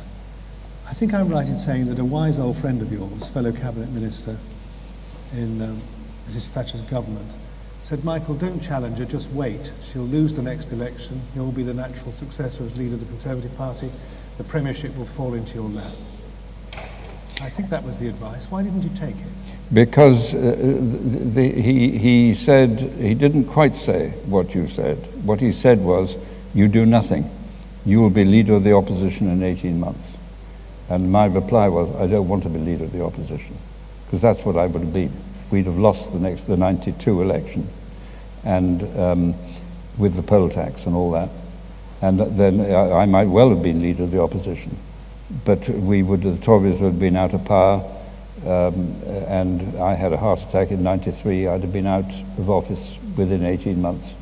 [0.86, 3.90] I think I'm right in saying that a wise old friend of yours, fellow cabinet
[3.90, 4.38] minister
[5.34, 5.82] in um,
[6.28, 6.50] Mrs.
[6.50, 7.32] Thatcher's government,
[7.80, 9.72] said, Michael, don't challenge her, just wait.
[9.82, 11.22] She'll lose the next election.
[11.34, 13.90] You'll be the natural successor as leader of the Conservative Party.
[14.38, 15.94] The Premiership will fall into your lap.
[16.76, 18.52] I think that was the advice.
[18.52, 19.74] Why didn't you take it?
[19.74, 24.98] Because uh, the, he, he said, he didn't quite say what you said.
[25.24, 26.18] What he said was,
[26.54, 27.30] you do nothing.
[27.86, 30.18] You will be leader of the opposition in 18 months.
[30.90, 33.58] And my reply was, I don't want to be leader of the opposition,
[34.06, 35.12] because that's what I would have been.
[35.52, 37.68] We'd have lost the next the 92 election
[38.44, 39.36] and um,
[39.98, 41.30] with the poll tax and all that.
[42.02, 44.78] And then I, I, might well have been leader of the opposition
[45.46, 47.84] but we would the Tories would have been out of power
[48.46, 48.96] um,
[49.28, 53.44] and I had a heart attack in 93 I'd have been out of office within
[53.44, 54.14] 18 months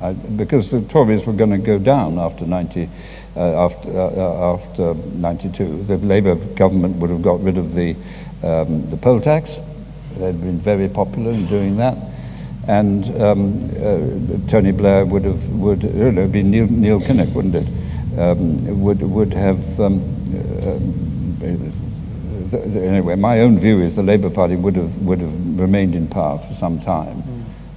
[0.00, 2.88] I, because the Tories were going to go down after 90
[3.36, 7.96] uh, after uh, uh after 92 the Labour government would have got rid of the
[8.42, 9.60] um, the poll tax
[10.18, 11.96] They'd been very popular in doing that.
[12.68, 17.54] And um, uh, Tony Blair would have, would, it would been Neil, Neil Kinnock, wouldn't
[17.54, 17.66] it?
[18.18, 20.02] Um, would, would have, um,
[20.52, 20.78] uh,
[22.78, 26.38] anyway, my own view is the Labour Party would have, would have remained in power
[26.38, 27.22] for some time.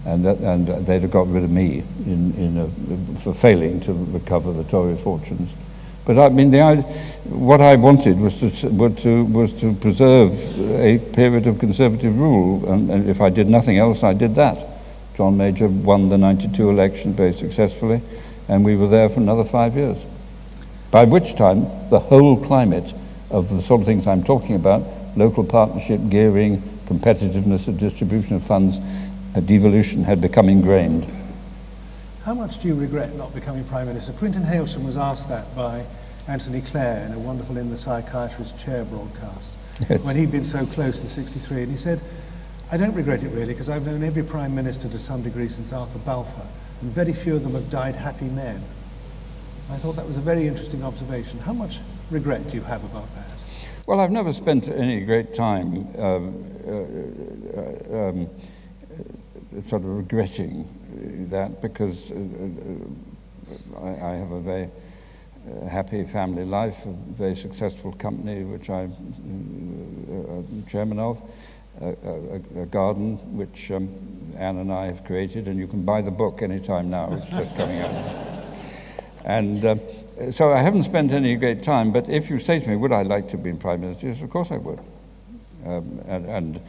[0.05, 3.93] And, that, and they'd have got rid of me in, in a, for failing to
[3.93, 5.55] recover the Tory fortunes.
[6.05, 6.81] But I mean, the,
[7.29, 8.49] what I wanted was to,
[8.89, 13.77] to, was to preserve a period of conservative rule, and, and, if I did nothing
[13.77, 14.65] else, I did that.
[15.15, 18.01] John Major won the 92 election very successfully,
[18.49, 20.05] and we were there for another five years.
[20.91, 22.93] By which time, the whole climate
[23.29, 24.83] of the sort of things I'm talking about,
[25.15, 28.79] local partnership, gearing, competitiveness of distribution of funds,
[29.41, 31.11] devolution had become ingrained.
[32.23, 34.13] How much do you regret not becoming Prime Minister?
[34.13, 35.85] Quintin Hailsham was asked that by
[36.27, 39.55] Anthony Clare in a wonderful In the Psychiatrist's Chair broadcast
[39.89, 40.05] yes.
[40.05, 41.63] when he'd been so close in 63.
[41.63, 41.99] And he said,
[42.71, 45.73] I don't regret it really because I've known every Prime Minister to some degree since
[45.73, 46.47] Arthur Balfour,
[46.81, 48.63] and very few of them have died happy men.
[49.69, 51.39] I thought that was a very interesting observation.
[51.39, 51.79] How much
[52.09, 53.31] regret do you have about that?
[53.85, 56.71] Well, I've never spent any great time um, uh,
[57.59, 58.29] uh um,
[59.67, 60.67] sort of regretting
[61.29, 64.69] that because uh, uh, I, have a very
[65.49, 68.91] uh, happy family life, a very successful company which I'm
[70.09, 71.21] uh, chairman of,
[71.81, 73.89] a, garden which um,
[74.37, 77.55] Anne and I have created, and you can buy the book anytime now, it's just
[77.55, 78.33] coming out.
[79.25, 79.75] And uh,
[80.31, 83.03] so I haven't spent any great time, but if you say to me, would I
[83.03, 84.07] like to be Prime Minister?
[84.07, 84.79] Yes, of course I would.
[85.65, 86.61] Um, and, and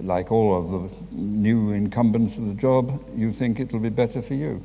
[0.00, 4.34] like all of the new incumbents of the job, you think it'll be better for
[4.34, 4.62] you.